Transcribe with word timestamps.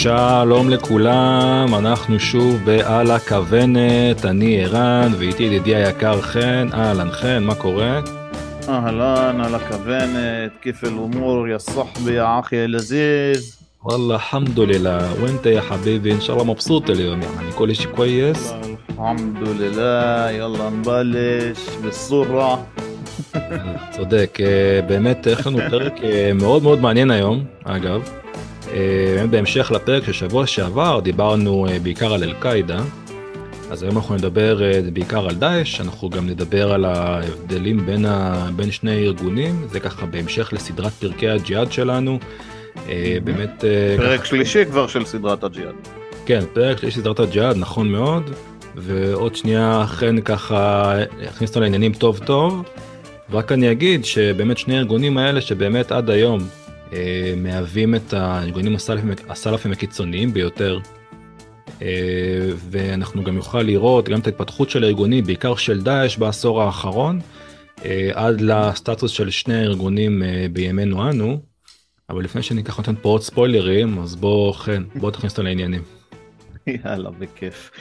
שלום 0.00 0.70
לכולם, 0.70 1.74
אנחנו 1.74 2.20
שוב 2.20 2.64
בעל 2.64 3.10
הכוונת, 3.10 4.24
אני 4.24 4.64
ערן 4.64 5.12
ואיתי 5.18 5.42
ידידי 5.42 5.74
היקר 5.74 6.20
חן, 6.20 6.68
אהלן 6.74 7.10
חן, 7.10 7.44
מה 7.44 7.54
קורה? 7.54 8.00
אהלן, 8.68 9.40
על 9.40 9.54
הכוונת, 9.54 10.52
כיף 10.62 10.84
אל-אמור, 10.84 11.48
יא 11.48 11.58
סחבי, 11.58 12.12
יא 12.12 12.22
אחי 12.40 12.64
אל-עזיז. 12.64 13.56
والله 13.84 14.14
الحمد 14.14 14.60
لله 14.60 15.22
وانت 15.22 15.46
يا 15.46 15.60
حبيبي 15.60 16.12
ان 16.12 16.20
شاء 16.20 16.36
الله 16.36 16.46
مبسوط 16.46 16.90
اليوم 16.90 17.22
يعني 17.22 17.52
كل 17.58 17.74
شيء 17.74 17.90
كويس 17.90 18.52
الحمد 18.90 19.48
لله, 19.48 20.30
יאללה 20.30 20.70
נבלש, 20.70 21.58
בסורה. 21.84 22.56
צודק 23.90 24.38
אה, 24.40 24.80
באמת 24.88 25.26
יש 25.26 25.46
לנו 25.46 25.58
פרק 25.70 25.92
אה, 26.04 26.30
מאוד 26.34 26.62
מאוד 26.62 26.80
מעניין 26.80 27.10
היום 27.10 27.44
אגב. 27.64 28.10
אה, 28.73 29.27
בהמשך 29.29 29.71
לפרק 29.71 30.03
של 30.05 30.11
שבוע 30.13 30.47
שעבר 30.47 30.99
דיברנו 30.99 31.67
אה, 31.69 31.79
בעיקר 31.79 32.13
על 32.13 32.23
אל-קאעידה. 32.23 32.79
אז 33.71 33.83
היום 33.83 33.97
אנחנו 33.97 34.15
נדבר 34.15 34.63
אה, 34.63 34.81
בעיקר 34.93 35.29
על 35.29 35.35
דאעש, 35.35 35.81
אנחנו 35.81 36.09
גם 36.09 36.27
נדבר 36.27 36.71
על 36.73 36.85
ההבדלים 36.85 37.85
בין, 37.85 38.05
ה... 38.05 38.47
בין 38.55 38.71
שני 38.71 39.03
ארגונים, 39.03 39.67
זה 39.69 39.79
ככה 39.79 40.05
בהמשך 40.05 40.53
לסדרת 40.53 40.91
פרקי 40.91 41.29
הג'יהאד 41.29 41.71
שלנו. 41.71 42.19
באמת... 43.23 43.63
פרק 43.97 44.19
ככה- 44.19 44.27
שלישי 44.29 44.65
כבר 44.65 44.87
של 44.87 45.05
סדרת 45.05 45.43
הג'יהאד. 45.43 45.75
כן, 46.25 46.43
פרק 46.53 46.77
שלישי 46.79 46.99
סדרת 46.99 47.19
הג'יהאד, 47.19 47.57
נכון 47.57 47.91
מאוד. 47.91 48.29
ועוד 48.75 49.35
שנייה 49.35 49.83
אכן 49.83 50.21
ככה 50.21 50.93
יכניס 51.21 51.49
אותנו 51.49 51.63
לעניינים 51.63 51.93
טוב 51.93 52.19
טוב. 52.25 52.63
רק 53.31 53.51
אני 53.51 53.71
אגיד 53.71 54.05
שבאמת 54.05 54.57
שני 54.57 54.75
הארגונים 54.77 55.17
האלה 55.17 55.41
שבאמת 55.41 55.91
עד 55.91 56.09
היום 56.09 56.39
מהווים 57.37 57.95
את 57.95 58.13
הארגונים 58.13 58.75
הסלפים 59.29 59.71
הקיצוניים 59.71 60.33
ביותר. 60.33 60.79
אה, 61.81 62.49
ואנחנו 62.69 63.23
גם 63.23 63.35
נוכל 63.35 63.61
לראות 63.61 64.09
גם 64.09 64.19
את 64.19 64.27
ההתפתחות 64.27 64.69
של 64.69 64.83
הארגונים, 64.83 65.23
בעיקר 65.23 65.55
של 65.55 65.81
דאעש 65.81 66.17
בעשור 66.17 66.61
האחרון, 66.61 67.19
אה, 67.85 68.09
עד 68.13 68.41
לסטטוס 68.41 69.11
של 69.11 69.29
שני 69.29 69.55
הארגונים 69.55 70.23
אה, 70.23 70.45
בימינו 70.53 71.09
אנו. 71.09 71.39
אבל 72.09 72.23
לפני 72.23 72.43
שאני 72.43 72.63
ככה 72.63 72.81
נותן 72.81 73.01
פה 73.01 73.09
עוד 73.09 73.21
ספוילרים, 73.21 73.99
אז 73.99 74.15
בוא 74.15 74.53
חן, 74.53 74.83
בוא 74.95 75.11
תכניס 75.11 75.31
אותנו 75.31 75.45
לעניינים. 75.45 75.81
יאללה, 76.85 77.09
בכיף. 77.09 77.71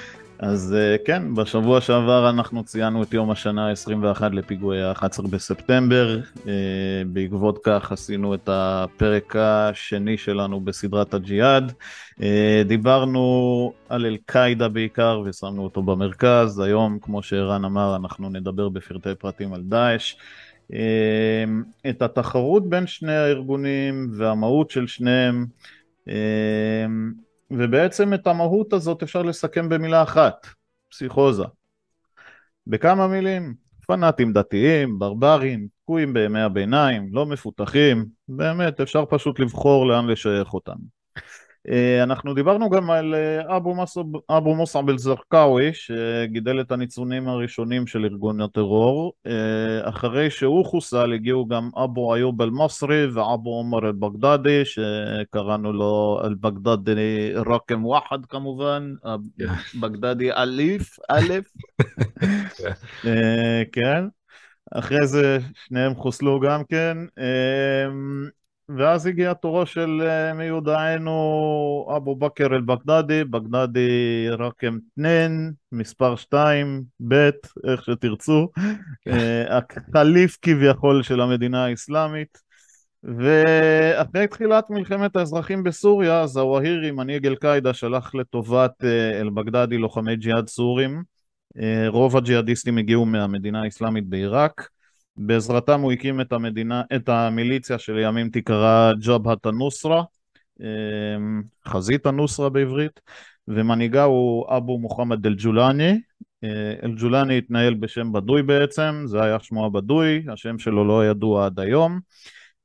אז 0.43 0.75
אה, 0.79 0.97
כן, 1.05 1.35
בשבוע 1.35 1.81
שעבר 1.81 2.31
אנחנו 2.31 2.65
ציינו 2.65 3.03
את 3.03 3.15
יום 3.15 3.31
השנה 3.31 3.69
ה-21 3.69 4.25
לפיגועי 4.33 4.83
ה-11 4.83 5.29
בספטמבר. 5.31 6.21
אה, 6.49 6.53
בעקבות 7.07 7.59
כך 7.65 7.93
עשינו 7.93 8.35
את 8.35 8.49
הפרק 8.53 9.37
השני 9.39 10.17
שלנו 10.19 10.61
בסדרת 10.61 11.15
הג'יהאד. 11.15 11.73
אה, 12.23 12.63
דיברנו 12.67 13.73
על 13.89 14.07
אל-קאעידה 14.07 14.69
בעיקר 14.69 15.23
ושמנו 15.25 15.65
אותו 15.65 15.83
במרכז. 15.83 16.59
היום, 16.59 16.99
כמו 17.03 17.23
שערן 17.23 17.65
אמר, 17.65 17.97
אנחנו 17.97 18.31
נדבר 18.31 18.69
בפרטי 18.69 19.15
פרטים 19.19 19.55
על 19.55 19.63
דאעש. 19.63 20.17
את 21.91 22.03
התחרות 22.03 22.69
בין 22.69 22.87
שני 22.87 23.13
הארגונים 23.13 24.11
והמהות 24.17 24.71
של 24.71 24.87
שניהם. 24.87 25.47
ובעצם 27.51 28.15
את 28.15 28.27
המהות 28.27 28.73
הזאת 28.73 29.03
אפשר 29.03 29.23
לסכם 29.23 29.69
במילה 29.69 30.03
אחת, 30.03 30.47
פסיכוזה. 30.91 31.45
בכמה 32.67 33.09
מילים, 33.09 33.55
פנאטים 33.87 34.33
דתיים, 34.33 34.99
ברברים, 34.99 35.69
תקועים 35.83 36.13
בימי 36.13 36.41
הביניים, 36.41 37.09
לא 37.13 37.27
מפותחים, 37.27 38.07
באמת 38.29 38.81
אפשר 38.81 39.05
פשוט 39.07 39.41
לבחור 39.41 39.87
לאן 39.87 40.07
לשייך 40.07 40.55
אותם. 40.55 40.77
אה, 41.69 42.03
אנחנו 42.03 42.35
דיברנו 42.35 42.71
גם 42.71 42.91
על 42.91 43.15
אה, 43.15 43.57
אבו 43.57 43.75
מוסעב- 43.75 44.21
אבו 44.31 44.55
מוסעב 44.55 44.89
אל-זרקאווי 44.89 45.71
שגידל 45.73 46.61
את 46.61 46.73
הניצונים 46.73 47.29
הראשונים 47.29 47.87
של 47.87 48.05
ארגון 48.05 48.41
הטרור 48.41 49.13
אה, 49.27 49.89
אחרי 49.89 50.31
שהוא 50.31 50.65
חוסל 50.67 51.13
הגיעו 51.13 51.47
גם 51.47 51.71
אבו 51.85 52.15
איוב 52.15 52.43
אל-מסרי 52.43 53.07
ואבו 53.07 53.51
עומר 53.51 53.89
אל-בגדדי 53.89 54.63
שקראנו 54.65 55.73
לו 55.73 56.21
אל-בגדדי 56.25 57.33
רקם 57.35 57.85
וחד 57.85 58.27
כמובן 58.27 58.95
בגדדי 59.81 60.33
אליף 60.33 60.97
א' 61.09 61.35
כן. 63.73 64.05
אחרי 64.75 65.07
זה 65.07 65.39
שניהם 65.55 65.95
חוסלו 65.95 66.41
גם 66.41 66.63
כן 66.65 66.97
ואז 68.77 69.07
הגיע 69.07 69.35
תורו 69.35 69.67
של 69.67 70.03
אה, 70.03 70.35
מיודענו 70.35 71.13
אבו 71.97 72.17
בכר 72.17 72.55
אל-בגדדי, 72.57 73.25
בגדדי 73.25 74.27
רקם 74.31 74.79
תנין, 74.95 75.53
מספר 75.73 76.17
2, 76.17 76.83
ב', 77.09 77.31
איך 77.69 77.85
שתרצו, 77.85 78.49
אה, 79.09 79.59
החליף 79.59 80.39
כביכול 80.43 81.03
של 81.03 81.21
המדינה 81.21 81.65
האסלאמית. 81.65 82.39
ואחרי 83.03 84.27
תחילת 84.27 84.71
מלחמת 84.71 85.17
האזרחים 85.17 85.63
בסוריה, 85.63 86.27
זוואהירי, 86.27 86.91
מנהיג 86.91 87.27
אל-קאעידה, 87.27 87.75
שלח 87.75 88.15
לטובת 88.15 88.85
אה, 88.85 89.21
אל-בגדדי 89.21 89.79
לוחמי 89.79 90.17
ג'יהאד 90.17 90.49
סורים. 90.49 91.03
רוב 91.89 92.17
הג'יהאדיסטים 92.17 92.79
הגיעו 92.79 93.07
מהמדינה 93.07 93.63
האסלאמית 93.63 94.09
בעיראק. 94.09 94.69
בעזרתם 95.23 95.81
הוא 95.81 95.93
הקים 95.93 96.21
את 96.21 96.33
המדינה, 96.33 96.83
את 96.97 97.09
המיליציה 97.09 97.79
שלימים 97.79 98.31
תיקרא 98.31 98.93
ג'בהת 99.07 99.47
א-נוסרה, 99.47 100.03
אמ, 100.61 101.43
חזית 101.69 102.07
א-נוסרה 102.07 102.49
בעברית, 102.49 103.01
ומנהיגה 103.49 104.05
הוא 104.05 104.57
אבו 104.57 104.79
מוחמד 104.79 105.27
אל-ג'ולני. 105.27 106.01
אה, 106.45 106.75
אל-ג'ולני 106.83 107.39
התנהל 107.39 107.75
בשם 107.75 108.13
בדוי 108.13 108.43
בעצם, 108.43 109.03
זה 109.05 109.23
היה 109.23 109.41
שמו 109.41 109.67
הבדוי, 109.67 110.23
השם 110.33 110.59
שלו 110.59 110.85
לא 110.85 111.07
ידוע 111.07 111.47
עד 111.47 111.61
היום. 111.61 112.01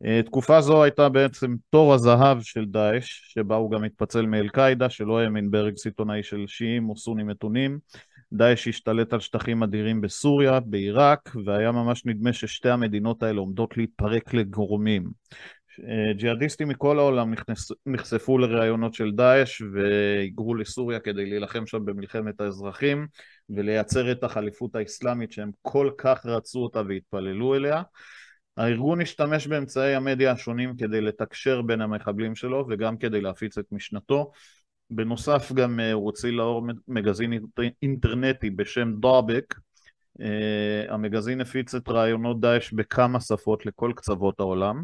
אה, 0.05 0.21
תקופה 0.25 0.61
זו 0.61 0.83
הייתה 0.83 1.09
בעצם 1.09 1.55
תור 1.69 1.93
הזהב 1.93 2.41
של 2.41 2.65
דאעש, 2.65 3.21
שבה 3.33 3.55
הוא 3.55 3.71
גם 3.71 3.83
התפצל 3.83 4.25
מאל-קאעידה, 4.25 4.89
שלא 4.89 5.19
האמין 5.19 5.51
בהרג 5.51 5.77
סיטונאי 5.77 6.23
של 6.23 6.43
שיעים 6.47 6.89
או 6.89 6.97
סונים 6.97 7.27
מתונים. 7.27 7.79
דאעש 8.33 8.67
השתלט 8.67 9.13
על 9.13 9.19
שטחים 9.19 9.63
אדירים 9.63 10.01
בסוריה, 10.01 10.59
בעיראק, 10.59 11.31
והיה 11.45 11.71
ממש 11.71 12.05
נדמה 12.05 12.33
ששתי 12.33 12.69
המדינות 12.69 13.23
האלה 13.23 13.39
עומדות 13.39 13.77
להתפרק 13.77 14.33
לגורמים. 14.33 15.11
אה, 15.79 16.13
ג'יהאדיסטים 16.13 16.67
מכל 16.67 16.99
העולם 16.99 17.33
נחשפו 17.85 18.37
לראיונות 18.37 18.93
של 18.93 19.11
דאעש 19.11 19.61
והיגרו 19.73 20.55
לסוריה 20.55 20.99
כדי 20.99 21.25
להילחם 21.25 21.67
שם 21.67 21.85
במלחמת 21.85 22.41
האזרחים 22.41 23.07
ולייצר 23.49 24.11
את 24.11 24.23
החליפות 24.23 24.75
האסלאמית 24.75 25.31
שהם 25.31 25.51
כל 25.61 25.89
כך 25.97 26.25
רצו 26.25 26.59
אותה 26.59 26.81
והתפללו 26.87 27.55
אליה. 27.55 27.81
הארגון 28.57 29.01
השתמש 29.01 29.47
באמצעי 29.47 29.95
המדיה 29.95 30.31
השונים 30.31 30.75
כדי 30.77 31.01
לתקשר 31.01 31.61
בין 31.61 31.81
המחבלים 31.81 32.35
שלו 32.35 32.65
וגם 32.69 32.97
כדי 32.97 33.21
להפיץ 33.21 33.57
את 33.57 33.65
משנתו. 33.71 34.31
בנוסף 34.89 35.51
גם 35.53 35.79
אה, 35.79 35.91
הוא 35.93 36.05
הוציא 36.05 36.31
לאור 36.31 36.67
מגזין 36.87 37.33
אינטר- 37.33 37.75
אינטרנטי 37.81 38.49
בשם 38.49 38.93
דאבק. 38.99 39.55
אה, 40.21 40.93
המגזין 40.93 41.41
הפיץ 41.41 41.75
את 41.75 41.89
רעיונות 41.89 42.39
דאעש 42.39 42.73
בכמה 42.73 43.19
שפות 43.19 43.65
לכל 43.65 43.91
קצוות 43.95 44.39
העולם. 44.39 44.83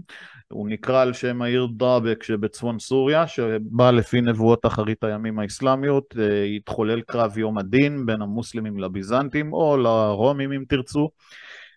הוא 0.52 0.70
נקרא 0.70 1.02
על 1.02 1.14
שם 1.14 1.42
העיר 1.42 1.68
דאבק 1.78 2.24
שבצפון 2.24 2.80
סוריה, 2.80 3.28
שבה 3.28 3.92
לפי 3.92 4.22
נבואות 4.22 4.66
אחרית 4.66 5.04
הימים 5.04 5.40
האסלאמיות 5.40 6.16
אה, 6.20 6.46
יתחולל 6.46 7.02
קרב 7.02 7.38
יום 7.38 7.58
הדין 7.58 8.06
בין 8.06 8.22
המוסלמים 8.22 8.80
לביזנטים 8.80 9.54
או 9.54 9.78
לרומים 9.78 10.52
אם 10.52 10.64
תרצו. 10.68 11.10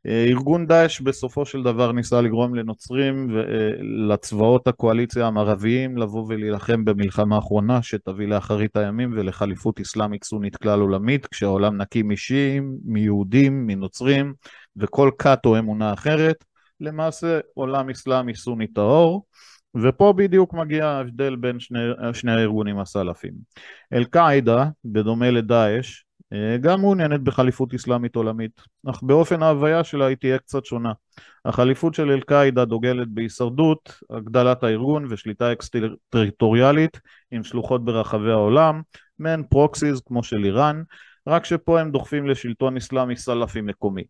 אה, 0.07 0.25
ארגון 0.25 0.67
דאעש 0.67 1.01
בסופו 1.01 1.47
של 1.47 1.63
דבר 1.63 1.93
ניסה 1.93 2.21
לגרום 2.21 2.55
לנוצרים 2.55 3.29
ולצבאות 3.35 4.69
הקואליציה 4.69 5.27
המערביים 5.27 5.99
לבוא 5.99 6.25
ולהילחם 6.29 6.85
במלחמה 6.85 7.37
האחרונה 7.37 7.83
שתביא 7.83 8.29
לאחרית 8.29 8.77
הימים 8.77 9.13
ולחליפות 9.17 9.81
אסלאמית 9.81 10.25
סונית 10.25 10.57
כלל 10.57 10.81
עולמית 10.81 11.27
כשהעולם 11.27 11.77
נקי 11.77 12.03
משיעים, 12.03 12.77
מיהודים, 12.85 13.67
מנוצרים 13.67 14.35
וכל 14.77 15.11
כת 15.19 15.41
או 15.47 15.59
אמונה 15.59 15.93
אחרת 15.93 16.45
למעשה 16.81 17.41
עולם 17.55 17.91
אסלאמי 17.91 18.35
סוני 18.35 18.67
טהור 18.67 19.27
ופה 19.75 20.13
בדיוק 20.17 20.55
מגיע 20.55 20.87
ההבדל 20.87 21.37
בין 21.37 21.61
שני, 21.61 21.79
שני 22.13 22.33
הארגונים 22.33 22.79
הסלאפיים. 22.79 23.35
אל-קאעידה, 23.93 24.69
בדומה 24.85 25.31
לדאעש, 25.31 26.01
אה, 26.01 26.04
גם 26.61 26.81
מעוניינת 26.81 27.21
בחליפות 27.21 27.75
אסלאמית 27.75 28.17
עולמית, 28.17 28.61
אך 28.91 29.03
באופן 29.03 29.43
ההוויה 29.43 29.85
שלה 29.85 30.07
היא 30.07 30.17
תהיה 30.17 30.39
קצת 30.39 30.65
שונה. 30.65 30.93
החליפות 31.45 31.95
של 31.95 32.11
אל-קאעידה 32.11 32.65
דוגלת 32.65 33.09
בהישרדות, 33.09 34.01
הגדלת 34.11 34.65
הארגון 34.65 35.07
ושליטה 35.11 35.53
אקסטריטוריאלית 35.53 37.01
עם 37.31 37.43
שלוחות 37.43 37.85
ברחבי 37.85 38.31
העולם, 38.31 38.83
מעין 39.19 39.43
פרוקסיס 39.43 40.01
כמו 40.07 40.23
של 40.23 40.45
איראן, 40.45 40.83
רק 41.27 41.45
שפה 41.45 41.81
הם 41.81 41.91
דוחפים 41.91 42.27
לשלטון 42.27 42.77
אסלאמי 42.77 43.17
סלאפי 43.17 43.61
מקומי. 43.61 44.03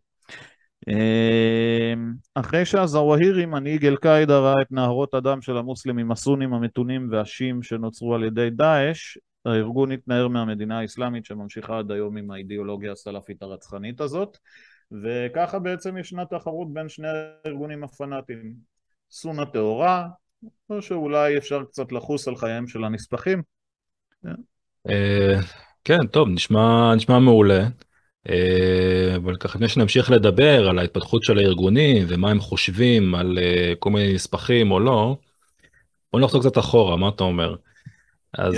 אחרי 2.35 2.65
שהזוואהירי, 2.65 3.47
מנהיג 3.47 3.87
אל-קאעידה, 3.87 4.39
ראה 4.39 4.63
את 4.63 4.73
נהרות 4.73 5.15
הדם 5.15 5.43
של 5.43 5.57
המוסלמים 5.57 6.13
הסונים 6.13 6.55
המתונים 6.55 7.09
והשיעים 7.11 7.63
שנוצרו 7.63 8.15
על 8.15 8.25
ידי 8.25 8.51
דאעש, 8.51 9.19
הארגון 9.45 9.93
התנער 9.93 10.29
מהמדינה 10.29 10.79
האסלאמית 10.79 11.25
שממשיכה 11.25 11.79
עד 11.79 11.91
היום 11.91 12.17
עם 12.17 12.31
האידיאולוגיה 12.31 12.93
הסלאפית 12.93 13.43
הרצחנית 13.43 14.01
הזאת, 14.01 14.39
וככה 15.03 15.59
בעצם 15.59 15.97
ישנה 15.97 16.25
תחרות 16.25 16.73
בין 16.73 16.89
שני 16.89 17.09
הארגונים 17.45 17.85
הפנאטיים, 17.85 18.55
סונה 19.11 19.47
טהורה, 19.47 20.09
או 20.71 20.83
שאולי 20.83 21.39
אפשר 21.39 21.65
קצת 21.65 21.93
לחוס 21.93 22.29
על 22.29 22.37
חייהם 22.37 22.67
של 22.67 22.85
הנספחים. 22.85 23.43
אה, 24.89 25.41
כן, 25.85 26.07
טוב, 26.07 26.29
נשמע, 26.29 26.95
נשמע 26.95 27.19
מעולה. 27.19 27.69
אה, 28.29 29.17
אבל 29.17 29.37
ככה 29.37 29.55
לפני 29.55 29.69
שנמשיך 29.69 30.11
לדבר 30.11 30.69
על 30.69 30.79
ההתפתחות 30.79 31.23
של 31.23 31.39
הארגונים 31.39 32.07
ומה 32.09 32.31
הם 32.31 32.41
חושבים 32.41 33.15
על 33.15 33.39
אה, 33.39 33.73
כל 33.79 33.91
מיני 33.91 34.15
נספחים 34.15 34.71
או 34.71 34.81
לא, 34.81 35.17
בוא 36.13 36.21
נחזור 36.21 36.41
קצת 36.41 36.59
אחורה, 36.59 36.97
מה 36.97 37.09
אתה 37.09 37.25
אומר? 37.25 37.55
אז, 38.39 38.55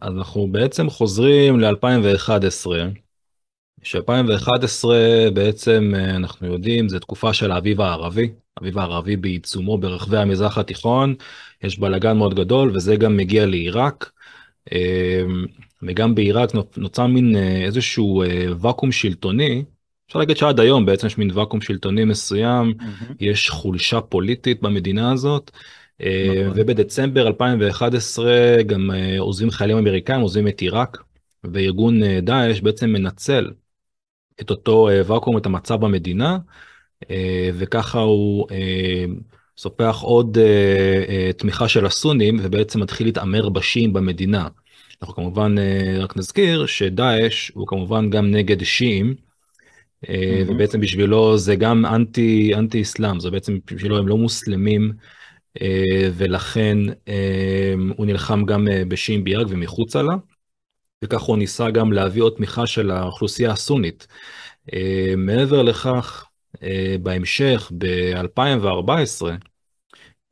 אז 0.00 0.16
אנחנו 0.16 0.48
בעצם 0.52 0.90
חוזרים 0.90 1.60
ל-2011, 1.60 2.66
ש-2011 3.82 4.88
בעצם 5.34 5.92
אנחנו 5.96 6.46
יודעים 6.46 6.88
זה 6.88 7.00
תקופה 7.00 7.32
של 7.32 7.50
האביב 7.50 7.80
הערבי, 7.80 8.30
האביב 8.56 8.78
הערבי 8.78 9.16
בעיצומו 9.16 9.78
ברחבי 9.78 10.18
המזרח 10.18 10.58
התיכון, 10.58 11.14
יש 11.62 11.78
בלאגן 11.78 12.16
מאוד 12.16 12.34
גדול 12.34 12.70
וזה 12.74 12.96
גם 12.96 13.16
מגיע 13.16 13.46
לעיראק. 13.46 14.10
אמ, 14.72 15.44
וגם 15.82 16.14
בעיראק 16.14 16.50
נוצר 16.76 17.06
מין 17.06 17.36
אה, 17.36 17.64
איזשהו 17.64 18.22
אה, 18.22 18.46
ואקום 18.60 18.92
שלטוני. 18.92 19.64
אפשר 20.06 20.18
להגיד 20.18 20.36
שעד 20.36 20.60
היום 20.60 20.86
בעצם 20.86 21.06
יש 21.06 21.18
מין 21.18 21.30
ואקום 21.34 21.60
שלטוני 21.60 22.04
מסוים, 22.04 22.74
mm-hmm. 22.78 23.12
יש 23.20 23.50
חולשה 23.50 24.00
פוליטית 24.00 24.62
במדינה 24.62 25.12
הזאת. 25.12 25.50
אה, 26.02 26.42
נכון. 26.46 26.60
ובדצמבר 26.60 27.26
2011 27.26 28.62
גם 28.66 28.90
עוזבים 29.18 29.50
חיילים 29.50 29.78
אמריקאים, 29.78 30.20
עוזבים 30.20 30.48
את 30.48 30.60
עיראק, 30.60 30.98
וארגון 31.44 32.18
דאעש 32.22 32.60
בעצם 32.60 32.90
מנצל 32.90 33.50
את 34.40 34.50
אותו 34.50 34.88
ואקום, 35.06 35.38
את 35.38 35.46
המצב 35.46 35.80
במדינה, 35.80 36.38
וככה 37.54 37.98
הוא 37.98 38.46
סופח 39.58 39.98
עוד 40.00 40.38
תמיכה 41.36 41.68
של 41.68 41.86
הסונים 41.86 42.38
ובעצם 42.42 42.80
מתחיל 42.80 43.06
להתעמר 43.06 43.48
בשיעים 43.48 43.92
במדינה. 43.92 44.48
אנחנו 45.02 45.14
כמובן 45.14 45.54
רק 45.98 46.16
נזכיר 46.16 46.66
שדאעש 46.66 47.50
הוא 47.54 47.66
כמובן 47.66 48.10
גם 48.10 48.30
נגד 48.30 48.64
שיעים. 48.64 49.14
mm-hmm. 50.04 50.08
ובעצם 50.48 50.80
בשבילו 50.80 51.38
זה 51.38 51.56
גם 51.56 51.86
אנטי 51.86 52.54
אנטי 52.54 52.82
אסלאם 52.82 53.20
זה 53.20 53.30
בעצם 53.30 53.58
בשבילו 53.72 53.98
הם 53.98 54.08
לא 54.08 54.16
מוסלמים 54.16 54.92
ולכן 56.14 56.78
uh, 56.88 57.12
הוא 57.96 58.06
נלחם 58.06 58.44
גם 58.44 58.68
uh, 58.68 58.70
בשיעים 58.88 59.24
בעיראק 59.24 59.46
ומחוצה 59.50 60.02
לה. 60.02 60.14
וכך 61.04 61.20
הוא 61.20 61.38
ניסה 61.38 61.70
גם 61.70 61.92
להביא 61.92 62.22
עוד 62.22 62.32
תמיכה 62.36 62.66
של 62.66 62.90
האוכלוסייה 62.90 63.50
הסונית. 63.50 64.06
מעבר 65.16 65.62
לכך 65.62 66.28
אה, 66.62 66.96
בהמשך, 67.02 67.72
ב-2014, 67.78 69.22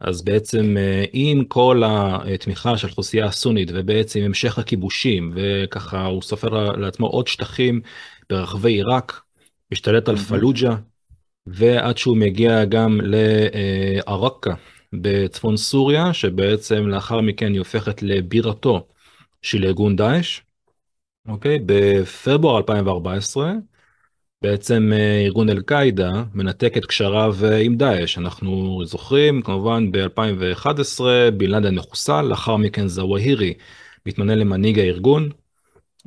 אז 0.00 0.22
בעצם 0.22 0.76
אה, 0.76 1.04
עם 1.12 1.44
כל 1.44 1.82
התמיכה 1.86 2.78
של 2.78 2.86
האוכלוסייה 2.86 3.26
הסונית 3.26 3.70
ובעצם 3.74 4.20
המשך 4.20 4.58
הכיבושים 4.58 5.32
וככה 5.34 6.04
הוא 6.04 6.22
סופר 6.22 6.76
לעצמו 6.76 7.06
עוד 7.06 7.26
שטחים 7.26 7.80
ברחבי 8.30 8.72
עיראק, 8.72 9.20
משתלט 9.72 10.08
על 10.08 10.16
פלוג'ה 10.16 10.76
ועד 11.46 11.98
שהוא 11.98 12.16
מגיע 12.16 12.64
גם 12.64 13.00
לערקה 13.02 14.54
בצפון 15.00 15.56
סוריה 15.56 16.12
שבעצם 16.12 16.88
לאחר 16.88 17.20
מכן 17.20 17.52
היא 17.52 17.58
הופכת 17.58 18.02
לבירתו 18.02 18.86
של 19.42 19.64
ארגון 19.64 19.96
דאעש. 19.96 20.40
אוקיי, 21.28 21.58
בפברואר 21.66 22.56
2014 22.56 23.52
בעצם 24.42 24.90
אה, 24.92 25.22
ארגון 25.24 25.48
אל-קאעידה 25.48 26.24
מנתק 26.34 26.76
את 26.76 26.86
קשריו 26.86 27.36
אה, 27.44 27.58
עם 27.58 27.76
דאעש. 27.76 28.18
אנחנו 28.18 28.80
זוכרים, 28.84 29.42
כמובן 29.42 29.92
ב-2011 29.92 31.00
בן 31.36 31.46
לאדן 31.46 31.74
מחוסל, 31.74 32.22
לאחר 32.22 32.56
מכן 32.56 32.86
זוואהירי 32.88 33.54
מתמנה 34.06 34.34
למנהיג 34.34 34.78
הארגון, 34.78 35.28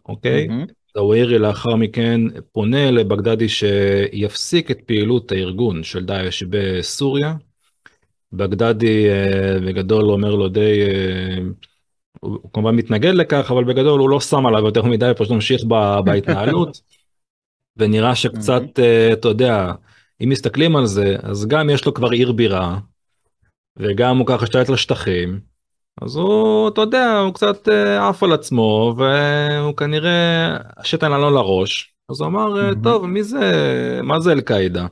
אוקיי? 0.05 0.47
Mm-hmm. 0.47 0.73
זוואהירי 0.97 1.39
לאחר 1.39 1.75
מכן 1.75 2.21
פונה 2.51 2.91
לבגדדי 2.91 3.49
שיפסיק 3.49 4.71
את 4.71 4.79
פעילות 4.85 5.31
הארגון 5.31 5.83
של 5.83 6.05
דאעש 6.05 6.43
בסוריה. 6.49 7.33
בגדדי 8.33 9.09
אה, 9.09 9.59
בגדול 9.59 10.11
אומר 10.11 10.35
לו 10.35 10.49
די, 10.49 10.81
הוא 12.19 12.51
כמובן 12.53 12.75
מתנגד 12.75 13.13
לכך, 13.13 13.51
אבל 13.51 13.63
בגדול 13.63 13.99
הוא 13.99 14.09
לא 14.09 14.19
שם 14.19 14.45
עליו 14.45 14.65
יותר 14.65 14.83
מדי, 14.83 15.11
פשוט 15.17 15.31
ממשיך 15.31 15.63
בהתנהלות. 16.05 16.81
ונראה 17.77 18.15
שקצת, 18.15 18.61
mm-hmm. 18.61 19.13
אתה 19.13 19.27
יודע, 19.27 19.71
אם 20.23 20.29
מסתכלים 20.29 20.75
על 20.75 20.85
זה, 20.85 21.15
אז 21.23 21.47
גם 21.47 21.69
יש 21.69 21.85
לו 21.85 21.93
כבר 21.93 22.09
עיר 22.09 22.31
בירה, 22.31 22.77
וגם 23.77 24.17
הוא 24.17 24.27
ככה 24.27 24.43
השתלט 24.43 24.69
לשטחים, 24.69 25.39
אז 26.01 26.15
הוא, 26.15 26.67
אתה 26.67 26.81
יודע, 26.81 27.19
הוא 27.19 27.33
קצת 27.33 27.69
אה, 27.69 28.09
עף 28.09 28.23
על 28.23 28.33
עצמו, 28.33 28.95
והוא 28.97 29.75
כנראה, 29.77 30.57
השתן 30.77 31.11
עלה 31.11 31.29
לראש, 31.29 31.93
אז 32.09 32.21
הוא 32.21 32.27
אמר. 32.27 32.73
טוב, 32.83 33.05
מי 33.05 33.23
זה, 33.23 33.39
מה 34.03 34.19
זה 34.19 34.31
אל-קאעידה? 34.31 34.87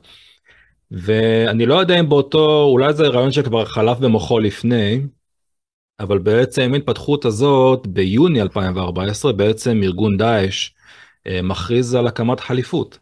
ואני 0.90 1.66
לא 1.66 1.74
יודע 1.74 2.00
אם 2.00 2.08
באותו, 2.08 2.62
אולי 2.62 2.92
זה 2.92 3.08
רעיון 3.08 3.32
שכבר 3.32 3.64
חלף 3.64 3.98
במוחו 3.98 4.38
לפני, 4.38 5.00
אבל 6.00 6.18
בעצם 6.18 6.62
עם 6.62 6.74
ההתפתחות 6.74 7.24
הזאת, 7.24 7.86
ביוני 7.86 8.42
2014, 8.42 9.32
בעצם 9.32 9.80
ארגון 9.82 10.16
דאעש, 10.16 10.70
אה, 11.26 11.42
מכריז 11.42 11.94
על 11.94 12.06
הקמת 12.06 12.40
חליפות. 12.40 12.98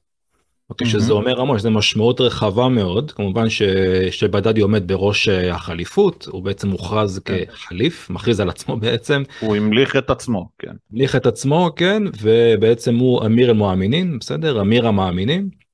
אוקיי, 0.70 0.86
שזה 0.86 1.12
אומר 1.12 1.40
המון, 1.40 1.58
שזה 1.58 1.70
משמעות 1.70 2.20
רחבה 2.20 2.68
מאוד, 2.68 3.12
כמובן 3.12 3.50
ש... 3.50 3.62
שבדדי 4.10 4.60
עומד 4.60 4.88
בראש 4.88 5.28
אה, 5.28 5.54
החליפות, 5.54 6.28
הוא 6.30 6.42
בעצם 6.42 6.68
מוכרז 6.68 7.20
כן. 7.24 7.44
כחליף, 7.44 8.10
מכריז 8.10 8.40
על 8.40 8.48
עצמו 8.48 8.76
בעצם. 8.82 9.22
הוא 9.40 9.56
המליך 9.56 9.96
את 9.96 10.10
עצמו, 10.10 10.48
כן. 10.58 10.72
המליך 10.92 11.16
את 11.16 11.26
עצמו, 11.26 11.70
כן, 11.76 12.02
ובעצם 12.20 12.96
הוא 12.96 13.26
אמיר 13.26 13.50
אל-מואמינים, 13.50 14.18
בסדר? 14.18 14.60
אמיר 14.60 14.88
המאמינים. 14.88 15.65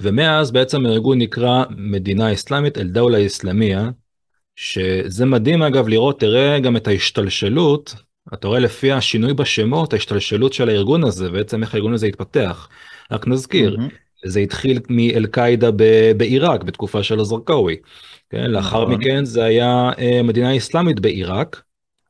ומאז 0.00 0.50
בעצם 0.50 0.86
הארגון 0.86 1.18
נקרא 1.18 1.64
מדינה 1.70 2.32
אסלאמית 2.32 2.78
אל-דאולה 2.78 3.26
אסלאמיה, 3.26 3.90
שזה 4.56 5.26
מדהים 5.26 5.62
אגב 5.62 5.88
לראות, 5.88 6.20
תראה 6.20 6.58
גם 6.58 6.76
את 6.76 6.88
ההשתלשלות 6.88 7.94
אתה 8.34 8.48
רואה 8.48 8.58
לפי 8.58 8.92
השינוי 8.92 9.34
בשמות, 9.34 9.92
ההשתלשלות 9.92 10.52
של 10.52 10.68
הארגון 10.68 11.04
הזה, 11.04 11.30
בעצם 11.30 11.62
איך 11.62 11.74
הארגון 11.74 11.94
הזה 11.94 12.06
התפתח. 12.06 12.68
רק 13.10 13.28
נזכיר, 13.28 13.76
mm-hmm. 13.76 14.28
זה 14.28 14.40
התחיל 14.40 14.80
מאל-קאעידה 14.88 15.70
בעיראק, 16.16 16.62
בתקופה 16.62 17.02
של 17.02 17.20
הזרקאווי. 17.20 17.76
כן, 18.30 18.50
לאחר 18.50 18.82
נכון. 18.82 18.94
מכן 18.94 19.24
זה 19.24 19.44
היה 19.44 19.90
uh, 19.90 20.22
מדינה 20.24 20.56
אסלאמית 20.56 21.00
בעיראק. 21.00 21.62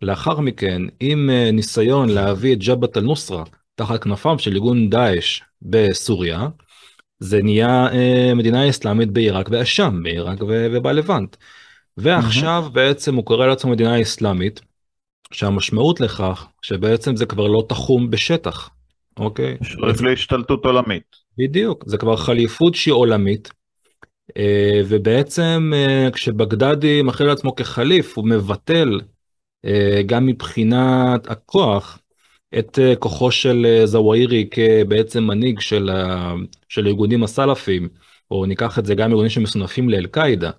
לאחר 0.03 0.41
מכן, 0.41 0.83
עם 1.01 1.31
uh, 1.31 1.53
ניסיון 1.53 2.09
להביא 2.09 2.53
את 2.53 2.65
ג'בת 2.65 2.97
אל-נוסרה 2.97 3.45
תחת 3.75 4.03
כנפיו 4.03 4.39
של 4.39 4.53
ארגון 4.53 4.91
דאעש 4.91 5.41
בסוריה, 5.63 6.49
זה 7.21 7.43
נהיה 7.43 7.89
uh, 7.91 8.35
מדינה 8.35 8.69
אסלאמית 8.69 9.11
בעיראק 9.11 9.49
ואשם, 9.51 10.01
בעיראק 10.03 10.39
ובלבנט. 10.43 11.37
ועכשיו 11.97 12.65
mm-hmm. 12.67 12.71
בעצם 12.71 13.15
הוא 13.15 13.25
קורא 13.25 13.47
לעצמו 13.47 13.71
מדינה 13.71 14.03
אסלאמית, 14.03 14.61
שהמשמעות 15.33 16.01
לכך 16.01 16.47
שבעצם 16.63 17.17
זה 17.17 17.27
כבר 17.27 17.47
לא 17.47 17.65
תחום 17.69 18.11
בשטח, 18.11 18.71
אוקיי? 19.17 19.57
שואף 19.63 20.01
להשתלטות 20.01 20.65
עולמית. 20.65 21.17
בדיוק, 21.39 21.85
זה 21.87 21.99
כבר 21.99 22.17
חליפות 22.17 22.75
שהיא 22.75 22.95
עולמית, 22.95 23.51
אה, 24.37 24.81
ובעצם 24.89 25.73
אה, 25.75 26.09
כשבגדדי 26.13 27.03
מכריע 27.03 27.29
לעצמו 27.29 27.55
כחליף, 27.55 28.19
הוא 28.19 28.29
מבטל 28.29 29.01
אה, 29.65 30.01
גם 30.07 30.27
מבחינת 30.27 31.31
הכוח 31.31 31.99
את 32.59 32.79
כוחו 32.99 33.31
של 33.31 33.83
זוואירי 33.85 34.49
כבעצם 34.51 35.25
מנהיג 35.25 35.61
של, 35.61 35.91
של 36.69 36.87
הארגונים 36.87 37.23
הסלאפים, 37.23 37.89
או 38.31 38.47
ניקח 38.47 38.79
את 38.79 38.87
זה 38.87 38.95
גם 38.95 39.11
ארגונים 39.11 39.31
שמסונפים 39.31 39.91
לאל-קאעידה. 39.91 40.51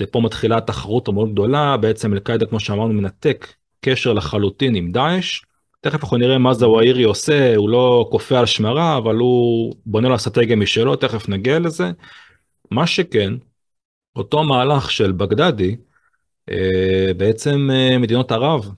ופה 0.00 0.20
מתחילה 0.20 0.60
תחרות 0.60 1.08
מאוד 1.08 1.32
גדולה, 1.32 1.76
בעצם 1.76 2.12
אל-קאעידה 2.12 2.46
כמו 2.46 2.60
שאמרנו 2.60 2.92
מנתק 2.92 3.54
קשר 3.80 4.12
לחלוטין 4.12 4.74
עם 4.74 4.92
דאעש. 4.92 5.42
תכף 5.80 6.02
אנחנו 6.02 6.16
נראה 6.16 6.38
מה 6.38 6.54
זוואירי 6.54 7.02
עושה, 7.02 7.56
הוא 7.56 7.68
לא 7.68 8.08
כופה 8.10 8.38
על 8.38 8.46
שמרה, 8.46 8.96
אבל 8.96 9.14
הוא 9.16 9.74
בונה 9.86 10.08
לו 10.08 10.14
אסטרטגיה 10.14 10.56
משלו, 10.56 10.96
תכף 10.96 11.28
נגיע 11.28 11.58
לזה. 11.58 11.90
מה 12.70 12.86
שכן, 12.86 13.32
אותו 14.16 14.44
מהלך 14.44 14.90
של 14.90 15.12
בגדדי, 15.12 15.76
אה, 16.50 17.12
בעצם 17.16 17.68
אה, 17.72 17.98
מדינות 17.98 18.32
ערב 18.32 18.64
אה, 18.64 18.70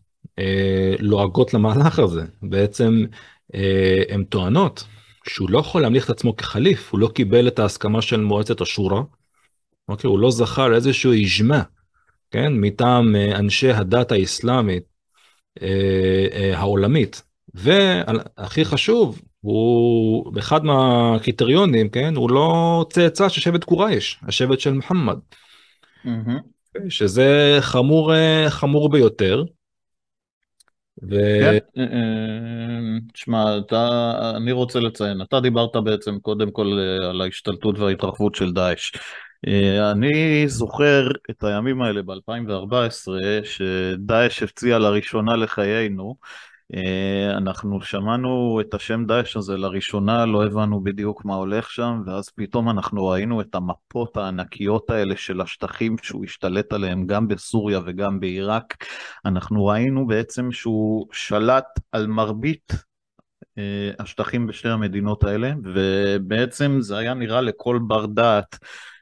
לועגות 0.98 1.54
למהלך 1.54 1.98
הזה. 1.98 2.22
בעצם 2.42 3.04
הן 4.08 4.24
טוענות 4.24 4.84
כשהוא 5.24 5.50
לא 5.50 5.58
יכול 5.58 5.82
להמליך 5.82 6.04
את 6.04 6.10
עצמו 6.10 6.36
כחליף, 6.36 6.92
הוא 6.92 7.00
לא 7.00 7.08
קיבל 7.14 7.48
את 7.48 7.58
ההסכמה 7.58 8.02
של 8.02 8.20
מועצת 8.20 8.60
השורא, 8.60 9.02
אוקיי, 9.88 10.08
הוא 10.08 10.18
לא 10.18 10.30
זכה 10.30 10.68
לאיזשהו 10.68 11.14
ישמע, 11.14 11.62
כן, 12.30 12.52
מטעם 12.52 13.16
אה, 13.16 13.38
אנשי 13.38 13.70
הדת 13.70 14.12
האסלאמית 14.12 14.82
אה, 15.62 16.26
אה, 16.32 16.58
העולמית, 16.58 17.22
והכי 17.54 18.64
חשוב, 18.64 19.20
הוא 19.40 20.32
באחד 20.32 20.64
מהקריטריונים, 20.64 21.88
כן, 21.88 22.16
הוא 22.16 22.30
לא 22.30 22.86
צאצא 22.92 23.28
של 23.28 23.40
שבט 23.40 23.64
קורייש, 23.64 24.20
השבט 24.22 24.60
של 24.60 24.72
מוחמד. 24.72 25.18
Mm-hmm. 26.04 26.88
שזה 26.88 27.58
חמור, 27.60 28.14
אה, 28.14 28.46
חמור 28.50 28.88
ביותר. 28.88 29.44
ו... 31.02 31.14
כן, 31.40 31.58
אה, 31.78 31.82
אה, 31.82 32.98
תשמע, 33.12 33.58
אתה, 33.58 34.12
אני 34.36 34.52
רוצה 34.52 34.80
לציין, 34.80 35.22
אתה 35.22 35.40
דיברת 35.40 35.76
בעצם 35.84 36.18
קודם 36.18 36.50
כל 36.50 36.78
על 37.10 37.20
ההשתלטות 37.20 37.78
וההתרחבות 37.78 38.34
של 38.34 38.52
דאעש. 38.52 38.92
אני 39.92 40.48
זוכר 40.48 41.08
את 41.30 41.44
הימים 41.44 41.82
האלה 41.82 42.02
ב-2014, 42.02 43.08
שדאעש 43.44 44.42
הפציע 44.42 44.78
לראשונה 44.78 45.36
לחיינו, 45.36 46.16
אה, 46.20 46.49
אנחנו 47.36 47.80
שמענו 47.80 48.60
את 48.60 48.74
השם 48.74 49.04
דאעש 49.06 49.36
הזה 49.36 49.56
לראשונה, 49.56 50.26
לא 50.26 50.46
הבנו 50.46 50.80
בדיוק 50.80 51.24
מה 51.24 51.34
הולך 51.34 51.70
שם, 51.70 52.02
ואז 52.06 52.28
פתאום 52.28 52.70
אנחנו 52.70 53.06
ראינו 53.06 53.40
את 53.40 53.54
המפות 53.54 54.16
הענקיות 54.16 54.90
האלה 54.90 55.16
של 55.16 55.40
השטחים 55.40 55.96
שהוא 56.02 56.24
השתלט 56.24 56.72
עליהם 56.72 57.06
גם 57.06 57.28
בסוריה 57.28 57.80
וגם 57.86 58.20
בעיראק. 58.20 58.84
אנחנו 59.24 59.66
ראינו 59.66 60.06
בעצם 60.06 60.52
שהוא 60.52 61.06
שלט 61.12 61.80
על 61.92 62.06
מרבית 62.06 62.72
אה, 63.58 63.90
השטחים 63.98 64.46
בשתי 64.46 64.68
המדינות 64.68 65.24
האלה, 65.24 65.52
ובעצם 65.64 66.76
זה 66.80 66.98
היה 66.98 67.14
נראה 67.14 67.40
לכל 67.40 67.78
בר 67.86 68.06
דעת 68.06 68.56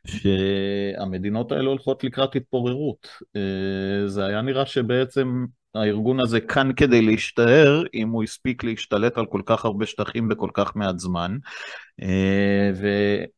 שהמדינות 0.08 1.52
האלה 1.52 1.68
הולכות 1.68 2.04
לקראת 2.04 2.36
התפוררות. 2.36 3.08
אה, 3.36 4.08
זה 4.08 4.26
היה 4.26 4.42
נראה 4.42 4.66
שבעצם 4.66 5.44
הארגון 5.74 6.20
הזה 6.20 6.40
כאן 6.40 6.70
כדי 6.76 7.02
להשתער, 7.02 7.82
אם 7.94 8.08
הוא 8.08 8.22
הספיק 8.22 8.64
להשתלט 8.64 9.18
על 9.18 9.26
כל 9.26 9.40
כך 9.46 9.64
הרבה 9.64 9.86
שטחים 9.86 10.28
בכל 10.28 10.50
כך 10.54 10.76
מעט 10.76 10.98
זמן, 10.98 11.36
אה, 12.02 12.70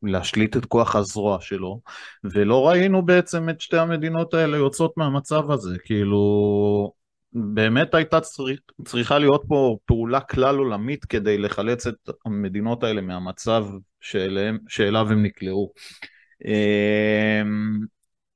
ולהשליט 0.03 0.57
את 0.57 0.65
כוח 0.65 0.95
הזרוע 0.95 1.37
שלו, 1.41 1.81
ולא 2.23 2.67
ראינו 2.67 3.01
בעצם 3.05 3.49
את 3.49 3.61
שתי 3.61 3.77
המדינות 3.77 4.33
האלה 4.33 4.57
יוצאות 4.57 4.93
מהמצב 4.97 5.51
הזה, 5.51 5.77
כאילו... 5.85 7.01
באמת 7.33 7.95
הייתה 7.95 8.21
צריכ, 8.21 8.59
צריכה 8.85 9.19
להיות 9.19 9.43
פה 9.47 9.77
פעולה 9.85 10.19
כלל 10.19 10.57
עולמית 10.57 11.05
כדי 11.05 11.37
לחלץ 11.37 11.87
את 11.87 12.09
המדינות 12.25 12.83
האלה 12.83 13.01
מהמצב 13.01 13.65
שאליהם, 14.01 14.57
שאליו 14.67 15.11
הם 15.11 15.23
נקלעו. 15.23 15.71
אה, 16.45 17.41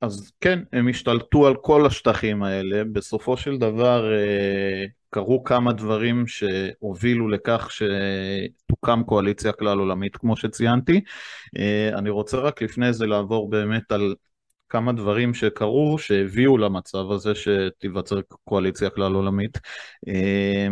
אז 0.00 0.32
כן, 0.40 0.58
הם 0.72 0.88
השתלטו 0.88 1.46
על 1.46 1.54
כל 1.56 1.86
השטחים 1.86 2.42
האלה, 2.42 2.84
בסופו 2.92 3.36
של 3.36 3.58
דבר 3.58 4.12
אה, 4.14 4.84
קרו 5.10 5.44
כמה 5.44 5.72
דברים 5.72 6.26
שהובילו 6.26 7.28
לכך 7.28 7.68
שתוקם 7.70 9.02
קואליציה 9.06 9.52
כלל 9.52 9.78
עולמית 9.78 10.16
כמו 10.16 10.36
שציינתי. 10.36 11.00
אה, 11.58 11.90
אני 11.98 12.10
רוצה 12.10 12.36
רק 12.36 12.62
לפני 12.62 12.92
זה 12.92 13.06
לעבור 13.06 13.50
באמת 13.50 13.92
על 13.92 14.14
כמה 14.68 14.92
דברים 14.92 15.34
שקרו 15.34 15.98
שהביאו 15.98 16.58
למצב 16.58 17.10
הזה 17.10 17.32
שתיווצר 17.34 18.20
קואליציה 18.44 18.90
כלל 18.90 19.12
עולמית. 19.12 19.58
אה, 20.08 20.68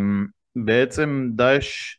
בעצם 0.57 1.29
דאעש 1.35 1.97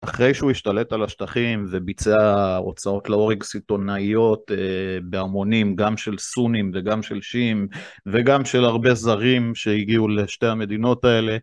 אחרי 0.00 0.34
שהוא 0.34 0.50
השתלט 0.50 0.92
על 0.92 1.04
השטחים 1.04 1.66
וביצע 1.70 2.56
הוצאות 2.56 3.08
להורג 3.08 3.42
סיטונאיות 3.42 4.50
אה, 4.50 4.98
בהמונים, 5.02 5.76
גם 5.76 5.96
של 5.96 6.18
סונים 6.18 6.70
וגם 6.74 7.02
של 7.02 7.20
שיעים 7.20 7.68
וגם 8.06 8.44
של 8.44 8.64
הרבה 8.64 8.94
זרים 8.94 9.54
שהגיעו 9.54 10.08
לשתי 10.08 10.46
המדינות 10.46 11.04
האלה, 11.04 11.36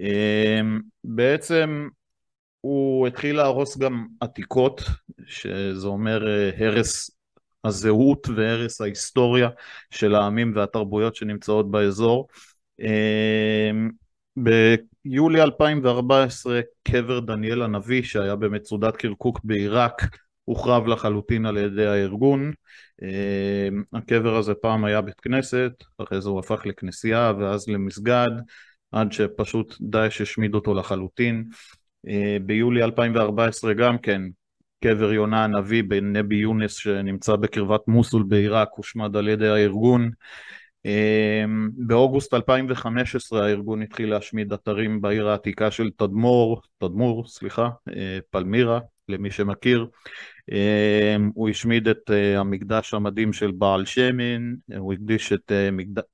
אה, 0.00 0.60
בעצם 1.04 1.88
הוא 2.60 3.06
התחיל 3.06 3.36
להרוס 3.36 3.78
גם 3.78 4.06
עתיקות, 4.20 4.82
שזה 5.26 5.86
אומר 5.86 6.28
אה, 6.28 6.50
הרס 6.66 7.10
הזהות 7.64 8.28
והרס 8.36 8.80
ההיסטוריה 8.80 9.48
של 9.90 10.14
העמים 10.14 10.52
והתרבויות 10.56 11.14
שנמצאות 11.16 11.70
באזור. 11.70 12.26
ביולי 14.36 15.42
2014 15.42 16.60
קבר 16.88 17.20
דניאל 17.20 17.62
הנביא 17.62 18.02
שהיה 18.02 18.36
במצודת 18.36 18.96
קרקוק 18.96 19.40
בעיראק 19.44 20.02
הוחרב 20.44 20.86
לחלוטין 20.86 21.46
על 21.46 21.56
ידי 21.56 21.86
הארגון. 21.86 22.52
אה, 23.02 23.68
הקבר 23.92 24.36
הזה 24.36 24.54
פעם 24.54 24.84
היה 24.84 25.00
בית 25.00 25.20
כנסת, 25.20 25.72
אחרי 25.98 26.20
זה 26.20 26.28
הוא 26.28 26.38
הפך 26.38 26.66
לכנסייה 26.66 27.32
ואז 27.38 27.68
למסגד, 27.68 28.30
עד 28.92 29.12
שפשוט 29.12 29.76
דאעש 29.80 30.20
השמיד 30.20 30.54
אותו 30.54 30.74
לחלוטין. 30.74 31.44
אה, 32.08 32.36
ביולי 32.46 32.82
2014 32.82 33.74
גם 33.74 33.98
כן 33.98 34.22
קבר 34.84 35.12
יונה 35.12 35.44
הנביא 35.44 35.82
בנבי 35.88 36.36
יונס 36.36 36.74
שנמצא 36.74 37.36
בקרבת 37.36 37.88
מוסול 37.88 38.22
בעיראק 38.28 38.68
הושמד 38.76 39.16
על 39.16 39.28
ידי 39.28 39.48
הארגון. 39.48 40.10
אמ, 40.84 41.70
באוגוסט 41.76 42.34
2015 42.34 43.46
הארגון 43.46 43.82
התחיל 43.82 44.10
להשמיד 44.10 44.52
אתרים 44.52 45.00
בעיר 45.00 45.28
העתיקה 45.28 45.70
של 45.70 45.90
תדמור, 45.96 46.62
תדמור, 46.78 47.26
סליחה, 47.26 47.68
אה, 47.96 48.18
פלמירה, 48.30 48.80
למי 49.08 49.30
שמכיר. 49.30 49.86
אמ, 50.52 51.30
הוא 51.34 51.48
השמיד 51.48 51.88
את 51.88 52.10
אה, 52.10 52.40
המקדש 52.40 52.94
המדהים 52.94 53.32
של 53.32 53.50
בעל 53.50 53.84
שמן, 53.84 54.54
הוא, 54.76 54.94
את, 55.34 55.52
אה, 55.52 55.68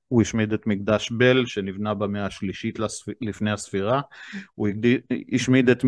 הוא 0.07 0.21
השמיד 0.21 0.53
את 0.53 0.67
מקדש 0.67 1.11
בל 1.11 1.45
שנבנה 1.45 1.93
במאה 1.93 2.25
השלישית 2.25 2.79
לפני 3.21 3.51
הספירה, 3.51 4.01
הוא 4.55 4.67
השמיד 5.33 5.69
את 5.69 5.83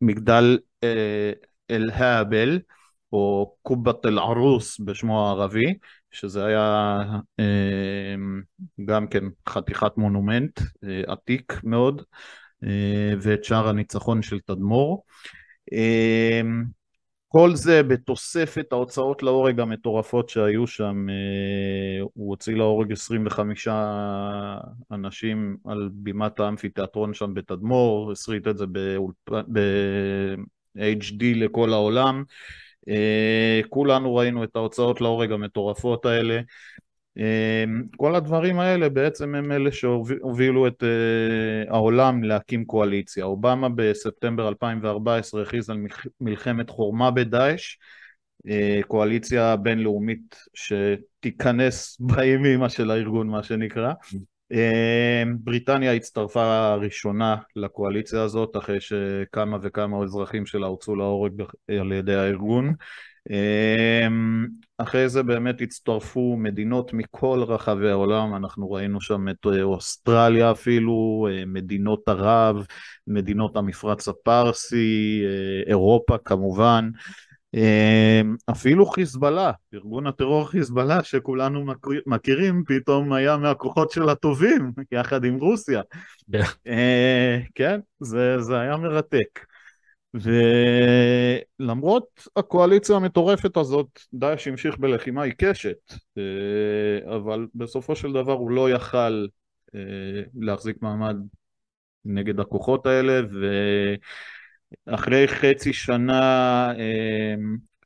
מגדל 0.00 0.58
אל-האבל 1.70 2.58
או 3.12 3.54
קובת 3.62 4.06
אל-ערוס 4.06 4.80
בשמו 4.80 5.26
הערבי, 5.26 5.74
שזה 6.10 6.44
היה 6.46 7.02
אה, 7.40 8.14
גם 8.84 9.06
כן 9.06 9.24
חתיכת 9.48 9.92
מונומנט 9.96 10.60
אה, 10.84 11.02
עתיק 11.06 11.60
מאוד, 11.64 12.02
אה, 12.64 13.14
ואת 13.20 13.44
שער 13.44 13.68
הניצחון 13.68 14.22
של 14.22 14.40
תדמור. 14.40 15.04
כל 17.28 17.54
זה 17.54 17.82
בתוספת 17.82 18.72
ההוצאות 18.72 19.22
להורג 19.22 19.60
המטורפות 19.60 20.28
שהיו 20.28 20.66
שם, 20.66 21.06
הוא 22.14 22.30
הוציא 22.30 22.54
להורג 22.54 22.92
25 22.92 23.68
אנשים 24.92 25.56
על 25.64 25.90
בימת 25.92 26.40
האמפיתיאטרון 26.40 27.14
שם 27.14 27.34
בתדמור, 27.34 28.12
הסריט 28.12 28.48
את 28.48 28.58
זה 28.58 28.66
ב-HD 29.52 31.24
לכל 31.34 31.72
העולם. 31.72 32.24
אה, 32.88 33.60
כולנו 33.68 34.14
ראינו 34.14 34.44
את 34.44 34.56
ההוצאות 34.56 35.00
להורג 35.00 35.32
המטורפות 35.32 36.06
האלה. 36.06 36.40
אה, 37.18 37.64
כל 37.96 38.14
הדברים 38.14 38.58
האלה 38.58 38.88
בעצם 38.88 39.34
הם 39.34 39.52
אלה 39.52 39.72
שהובילו 39.72 40.66
את 40.66 40.82
אה, 40.82 41.74
העולם 41.74 42.24
להקים 42.24 42.64
קואליציה. 42.64 43.24
אובמה 43.24 43.68
בספטמבר 43.68 44.48
2014 44.48 45.42
הכריז 45.42 45.70
על 45.70 45.78
מלחמת 46.20 46.70
חורמה 46.70 47.10
בדאעש, 47.10 47.76
קואליציה 48.86 49.56
בינלאומית 49.56 50.36
שתיכנס 50.54 51.96
בימימה 52.16 52.68
של 52.68 52.90
הארגון 52.90 53.28
מה 53.28 53.42
שנקרא. 53.42 53.92
אמ, 54.52 55.36
בריטניה 55.40 55.92
הצטרפה 55.92 56.74
ראשונה 56.74 57.36
לקואליציה 57.56 58.22
הזאת 58.22 58.56
אחרי 58.56 58.80
שכמה 58.80 59.58
וכמה 59.62 60.02
אזרחים 60.02 60.46
שלה 60.46 60.66
הוצאו 60.66 60.96
להורג 60.96 61.42
על 61.80 61.92
ידי 61.92 62.14
הארגון. 62.14 62.74
אמ, 63.30 64.46
אחרי 64.78 65.08
זה 65.08 65.22
באמת 65.22 65.60
הצטרפו 65.60 66.36
מדינות 66.38 66.92
מכל 66.92 67.44
רחבי 67.48 67.90
העולם, 67.90 68.34
אנחנו 68.34 68.72
ראינו 68.72 69.00
שם 69.00 69.28
את 69.28 69.46
אה, 69.46 69.62
אוסטרליה 69.62 70.50
אפילו, 70.50 71.28
אה, 71.30 71.44
מדינות 71.46 72.08
ערב, 72.08 72.66
מדינות 73.06 73.56
המפרץ 73.56 74.08
הפרסי, 74.08 75.22
אה, 75.24 75.70
אירופה 75.70 76.16
כמובן. 76.24 76.90
אמ, 77.54 78.36
אפילו 78.50 78.86
חיזבאללה, 78.86 79.52
ארגון 79.74 80.06
הטרור 80.06 80.50
חיזבאללה 80.50 81.04
שכולנו 81.04 81.64
מכירים, 82.06 82.62
פתאום 82.66 83.12
היה 83.12 83.36
מהכוחות 83.36 83.90
של 83.90 84.08
הטובים, 84.08 84.72
יחד 84.92 85.24
עם 85.24 85.34
רוסיה. 85.40 85.82
כן, 86.32 86.40
אה, 86.66 87.38
כן 87.54 87.80
זה, 88.00 88.40
זה 88.40 88.60
היה 88.60 88.76
מרתק. 88.76 89.46
ולמרות 91.58 92.28
הקואליציה 92.36 92.96
המטורפת 92.96 93.56
הזאת, 93.56 94.00
דאעש 94.12 94.48
המשיך 94.48 94.78
בלחימה 94.78 95.22
עיקשת, 95.22 95.92
אה, 96.18 97.16
אבל 97.16 97.46
בסופו 97.54 97.96
של 97.96 98.12
דבר 98.12 98.32
הוא 98.32 98.50
לא 98.50 98.70
יכל 98.70 99.26
אה, 99.74 100.22
להחזיק 100.34 100.82
מעמד 100.82 101.16
נגד 102.04 102.40
הכוחות 102.40 102.86
האלה, 102.86 103.20
ו... 103.32 103.46
אחרי 104.86 105.28
חצי 105.28 105.72
שנה, 105.72 106.72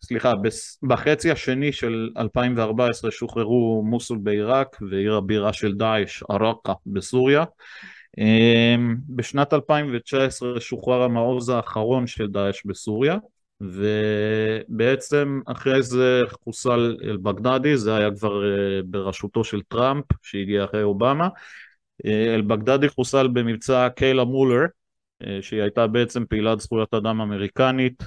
סליחה, 0.03 0.33
בחצי 0.83 1.31
השני 1.31 1.73
של 1.73 2.11
2014 2.17 3.11
שוחררו 3.11 3.83
מוסול 3.87 4.19
בעיראק 4.23 4.77
ועיר 4.91 5.15
הבירה 5.15 5.53
של 5.53 5.75
דאעש, 5.75 6.23
עראקה 6.29 6.73
בסוריה. 6.87 7.45
בשנת 9.09 9.53
2019 9.53 10.61
שוחרר 10.61 11.03
המעוז 11.03 11.49
האחרון 11.49 12.07
של 12.07 12.27
דאעש 12.27 12.67
בסוריה. 12.67 13.17
ובעצם 13.61 15.41
אחרי 15.47 15.83
זה 15.83 16.23
חוסל 16.45 16.97
אל-בגדדי, 17.05 17.77
זה 17.77 17.97
היה 17.97 18.11
כבר 18.11 18.45
אה, 18.45 18.83
בראשותו 18.85 19.45
של 19.45 19.63
טראמפ 19.63 20.05
שהגיע 20.23 20.65
אחרי 20.65 20.83
אובמה. 20.83 21.29
אה, 22.07 22.35
אל-בגדדי 22.35 22.89
חוסל 22.89 23.29
במבצע 23.29 23.89
קיילה 23.97 24.25
מולר, 24.25 24.65
שהיא 25.41 25.62
הייתה 25.62 25.87
בעצם 25.87 26.25
פעילת 26.29 26.61
זכויות 26.61 26.95
אדם 26.95 27.21
אמריקנית, 27.21 28.05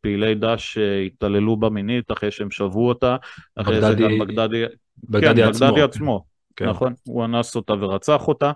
פעילי 0.00 0.34
דש 0.34 0.78
התעללו 1.06 1.56
בה 1.56 1.68
מינית 1.68 2.12
אחרי 2.12 2.30
שהם 2.30 2.50
שבו 2.50 2.88
אותה, 2.88 3.16
אחרי 3.56 3.80
בגדדי, 3.80 4.02
זה 4.02 4.08
גם 4.08 4.18
בגדדי, 4.18 4.64
בגדדי 5.08 5.42
כן, 5.42 5.48
עצמו, 5.48 5.66
בגדדי 5.66 5.82
עצמו, 5.82 6.24
כן. 6.56 6.68
נכון, 6.68 6.94
הוא 7.06 7.24
אנס 7.24 7.56
אותה 7.56 7.72
ורצח 7.72 8.28
אותה, 8.28 8.52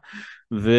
ו... 0.53 0.71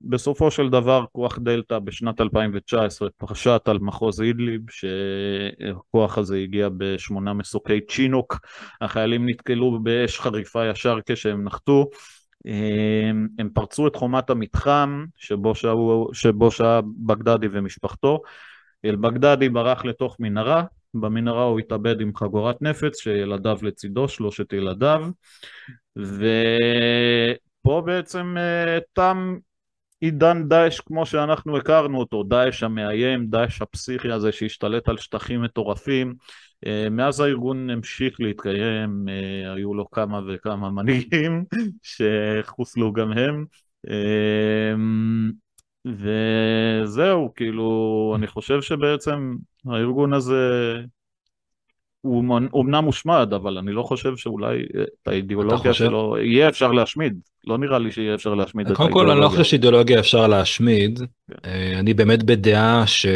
בסופו 0.00 0.50
של 0.50 0.68
דבר 0.68 1.04
כוח 1.12 1.38
דלתא 1.38 1.78
בשנת 1.78 2.20
2019 2.20 3.08
פרשת 3.16 3.62
על 3.66 3.78
מחוז 3.78 4.20
אידליב 4.20 4.60
שהכוח 4.70 6.18
הזה 6.18 6.36
הגיע 6.36 6.68
בשמונה 6.76 7.32
מסוקי 7.32 7.80
צ'ינוק. 7.80 8.38
החיילים 8.80 9.28
נתקלו 9.28 9.78
באש 9.82 10.20
חריפה 10.20 10.66
ישר 10.66 10.98
כשהם 11.06 11.44
נחתו 11.44 11.90
הם 13.38 13.48
פרצו 13.54 13.86
את 13.86 13.96
חומת 13.96 14.30
המתחם 14.30 15.04
שבו 15.16 15.54
שהה, 15.54 15.74
שבו 16.12 16.50
שהה 16.50 16.80
בגדדי 17.06 17.46
ומשפחתו. 17.52 18.22
אל-בגדדי 18.84 19.48
ברח 19.48 19.84
לתוך 19.84 20.16
מנהרה 20.20 20.64
במנהרה 20.94 21.44
הוא 21.44 21.58
התאבד 21.58 22.00
עם 22.00 22.16
חגורת 22.16 22.62
נפץ 22.62 23.00
שילדיו 23.00 23.58
לצידו, 23.62 24.08
שלושת 24.08 24.52
ילדיו. 24.52 25.10
ופה 25.96 27.82
בעצם 27.86 28.34
אה, 28.38 28.78
תם 28.92 29.36
עידן 30.00 30.48
דאעש 30.48 30.80
כמו 30.80 31.06
שאנחנו 31.06 31.56
הכרנו 31.56 31.98
אותו, 31.98 32.22
דאעש 32.22 32.62
המאיים, 32.62 33.26
דאעש 33.26 33.62
הפסיכי 33.62 34.12
הזה 34.12 34.32
שהשתלט 34.32 34.88
על 34.88 34.96
שטחים 34.96 35.42
מטורפים. 35.42 36.14
אה, 36.66 36.90
מאז 36.90 37.20
הארגון 37.20 37.70
המשיך 37.70 38.20
להתקיים, 38.20 39.06
אה, 39.08 39.52
היו 39.52 39.74
לו 39.74 39.90
כמה 39.90 40.20
וכמה 40.28 40.70
מנהיגים 40.70 41.44
שחוסלו 42.42 42.92
גם 42.92 43.12
הם. 43.12 43.44
אה, 43.90 44.74
וזהו, 45.86 47.32
כאילו, 47.34 48.12
אני 48.18 48.26
חושב 48.26 48.62
שבעצם 48.62 49.36
הארגון 49.66 50.12
הזה 50.12 50.74
הוא 52.00 52.24
אומנם 52.52 52.84
מושמד, 52.84 53.32
אבל 53.32 53.58
אני 53.58 53.72
לא 53.72 53.82
חושב 53.82 54.16
שאולי 54.16 54.62
את 55.02 55.08
האידיאולוגיה 55.08 55.72
שלו 55.72 56.16
יהיה 56.18 56.48
אפשר 56.48 56.72
להשמיד. 56.72 57.20
לא 57.46 57.58
נראה 57.58 57.78
לי 57.78 57.92
שיהיה 57.92 58.14
אפשר 58.14 58.34
להשמיד 58.34 58.66
את 58.66 58.70
האידיאולוגיה. 58.70 58.94
קודם 58.94 59.06
כל, 59.06 59.12
אני 59.12 59.20
לא 59.20 59.28
חושב 59.28 59.44
שאידיאולוגיה 59.44 59.98
אפשר 59.98 60.26
להשמיד. 60.26 61.00
כן. 61.30 61.50
אני 61.78 61.94
באמת 61.94 62.22
בדעה 62.22 62.86
ש... 62.86 63.06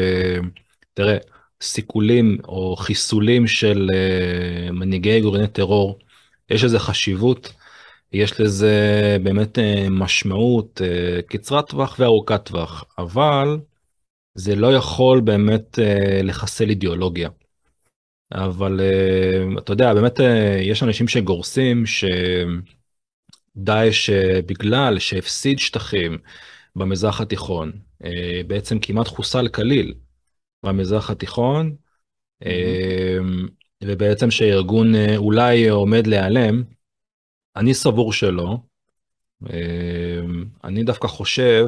תראה, 0.95 1.17
סיכולים 1.63 2.39
או 2.49 2.77
חיסולים 2.77 3.47
של 3.47 3.89
אה, 3.95 4.73
מנהיגי 4.73 5.21
גורני 5.21 5.49
טרור, 5.49 5.99
יש 6.51 6.65
לזה 6.65 6.79
חשיבות, 6.79 7.53
יש 8.13 8.41
לזה 8.41 9.17
באמת 9.23 9.59
אה, 9.59 9.87
משמעות 9.91 10.81
קצרת 11.27 11.69
טווח 11.69 11.97
וארוכת 11.99 12.45
טווח, 12.45 12.85
אבל 12.99 13.59
זה 14.35 14.57
לא 14.57 14.75
יכול 14.75 15.21
באמת 15.21 15.79
לחסל 16.23 16.71
אידיאולוגיה. 16.71 17.29
אבל 18.35 18.81
אתה 19.59 19.73
יודע, 19.73 19.95
באמת 19.95 20.21
יש 20.61 20.83
אנשים 20.83 21.09
שגורסים 21.09 21.85
שדאעש, 23.57 24.11
בגלל 24.47 24.99
שהפסיד 24.99 25.59
שטחים 25.59 26.19
במזרח 26.77 27.21
התיכון, 27.21 27.73
בעצם 28.47 28.79
כמעט 28.79 29.09
חוסל 29.09 29.49
כליל 29.49 29.95
במזרח 30.63 31.11
התיכון, 31.11 31.77
mm-hmm. 32.45 32.47
uh, 32.47 33.51
ובעצם 33.85 34.31
שהארגון 34.31 34.95
uh, 34.95 35.17
אולי 35.17 35.69
עומד 35.69 36.07
להיעלם, 36.07 36.63
אני 37.57 37.75
סבור 37.75 38.13
שלא. 38.13 38.57
Uh, 39.45 39.49
אני 40.65 40.85
דווקא 40.85 41.09
חושב 41.09 41.67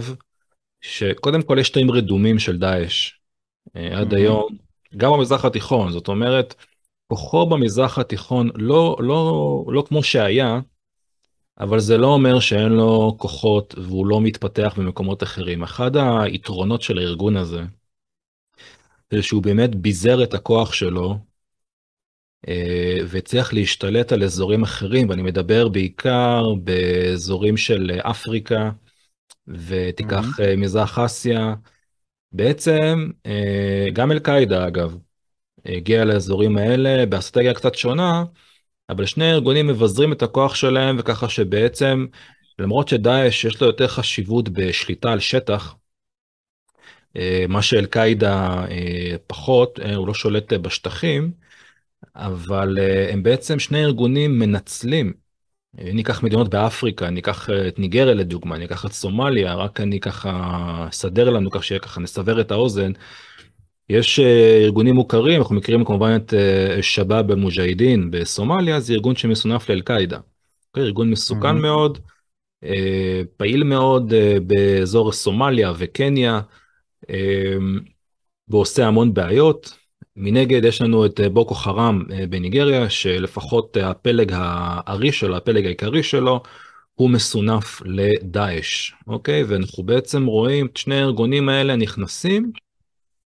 שקודם 0.81 1.43
כל 1.43 1.57
יש 1.61 1.71
תאים 1.71 1.91
רדומים 1.91 2.39
של 2.39 2.59
דאעש. 2.59 3.13
Uh, 3.69 3.81
עד 3.95 4.13
mm-hmm. 4.13 4.17
היום 4.17 4.57
גם 4.97 5.13
במזרח 5.13 5.45
התיכון, 5.45 5.93
זאת 5.93 6.09
אומרת, 6.09 6.55
כוחו 7.07 7.47
במזרח 7.47 7.99
התיכון 7.99 8.51
לא, 8.55 8.97
לא, 9.01 9.65
לא 9.69 9.85
כמו 9.89 10.03
שהיה, 10.03 10.61
אבל 11.61 11.81
זה 11.81 11.99
לא 11.99 12.07
אומר 12.07 12.41
שאין 12.41 12.73
לו 12.73 13.15
כוחות 13.19 13.75
והוא 13.79 14.07
לא 14.07 14.21
מתפתח 14.21 14.75
במקומות 14.79 15.23
אחרים. 15.23 15.63
אחד 15.63 15.91
היתרונות 15.97 16.83
של 16.83 16.99
הארגון 16.99 17.37
הזה, 17.37 17.63
זה 19.17 19.23
שהוא 19.23 19.43
באמת 19.43 19.75
ביזר 19.75 20.23
את 20.23 20.35
הכוח 20.35 20.73
שלו, 20.73 21.19
אה, 22.49 22.99
והצליח 23.09 23.53
להשתלט 23.53 24.13
על 24.13 24.23
אזורים 24.23 24.63
אחרים, 24.63 25.09
ואני 25.09 25.23
מדבר 25.23 25.69
בעיקר 25.69 26.43
באזורים 26.65 27.57
של 27.57 27.91
אפריקה, 28.01 28.71
ותיקח 29.47 30.25
mm-hmm. 30.39 30.57
מזרח 30.57 30.99
אסיה, 30.99 31.55
בעצם 32.33 33.11
אה, 33.27 33.87
גם 33.93 34.13
אל-קאעידה 34.13 34.67
אגב, 34.67 34.99
הגיע 35.67 36.05
לאזורים 36.05 36.57
האלה 36.57 37.07
באסטרטגיה 37.07 37.55
קצת 37.55 37.75
שונה, 37.75 38.25
אבל 38.91 39.07
שני 39.07 39.33
ארגונים 39.33 39.67
מבזרים 39.67 40.13
את 40.13 40.23
הכוח 40.23 40.55
שלהם 40.55 40.97
וככה 40.99 41.29
שבעצם 41.29 42.07
למרות 42.59 42.89
שדאעש 42.89 43.45
יש 43.45 43.61
לו 43.61 43.67
יותר 43.67 43.89
חשיבות 43.89 44.49
בשליטה 44.49 45.13
על 45.13 45.21
שטח, 45.21 45.75
מה 47.49 47.63
שאל-קאעידה 47.63 48.65
אה, 48.71 49.17
פחות, 49.27 49.79
הוא 49.97 50.07
לא 50.07 50.15
שולט 50.15 50.53
בשטחים, 50.53 51.31
אבל 52.17 52.79
הם 53.13 53.23
בעצם 53.23 53.59
שני 53.59 53.85
ארגונים 53.85 54.39
מנצלים 54.39 55.13
ניקח 55.79 56.23
מדינות 56.23 56.49
באפריקה, 56.49 57.11
ניקח 57.11 57.51
אה, 57.51 57.69
את 57.69 57.79
ניגריה 57.79 58.15
לדוגמה, 58.15 58.59
ניקח 58.59 58.85
את 58.85 58.93
סומליה, 58.93 59.55
רק 59.55 59.81
אני 59.81 60.01
ככה 60.01 60.87
אסדר 60.89 61.31
לנו 61.31 61.51
כך 61.51 61.65
שככה 61.65 62.01
נסבר 62.01 62.41
את 62.41 62.51
האוזן. 62.51 62.93
יש 63.89 64.19
אה, 64.19 64.61
ארגונים 64.65 64.95
מוכרים, 64.95 65.41
אנחנו 65.41 65.55
מכירים 65.55 65.85
כמובן 65.85 66.17
את 66.17 66.35
אה, 66.35 66.83
שבאב 66.83 67.31
אל-מוג'הידין 67.31 68.11
בסומליה, 68.11 68.81
זה 68.81 68.93
ארגון 68.93 69.17
שמסונף 69.17 69.71
לאל-קאעידה. 69.71 70.19
אוקיי? 70.69 70.83
ארגון 70.83 71.11
מסוכן 71.11 71.49
mm-hmm. 71.49 71.61
מאוד, 71.61 71.99
פעיל 73.37 73.65
מאוד 73.65 74.13
באזור 74.47 75.13
סומליה 75.13 75.73
וקניה, 75.77 76.41
ועושה 78.49 78.87
המון 78.87 79.15
בעיות. 79.15 79.85
מנגד 80.17 80.65
יש 80.65 80.83
לנו 80.83 81.07
את 81.07 81.21
אה, 81.21 81.29
בוקו 81.29 81.55
חראם 81.55 82.03
אה, 82.13 82.27
בניגריה, 82.27 82.91
שלפחות 82.91 83.77
אה, 83.77 83.91
הפלג 83.91 84.33
הארי 84.35 85.13
שלו, 85.13 85.37
הפלג 85.37 85.67
העיקרי 85.67 86.03
שלו, 86.03 86.43
הוא 86.95 87.11
מסונף 87.11 87.83
לדאעש, 87.85 88.93
אוקיי? 89.07 89.45
ואנחנו 89.45 89.83
בעצם 89.83 90.27
רואים 90.27 90.67
את 90.67 90.77
שני 90.77 90.95
הארגונים 90.95 91.49
האלה 91.49 91.77
נכנסים. 91.77 92.53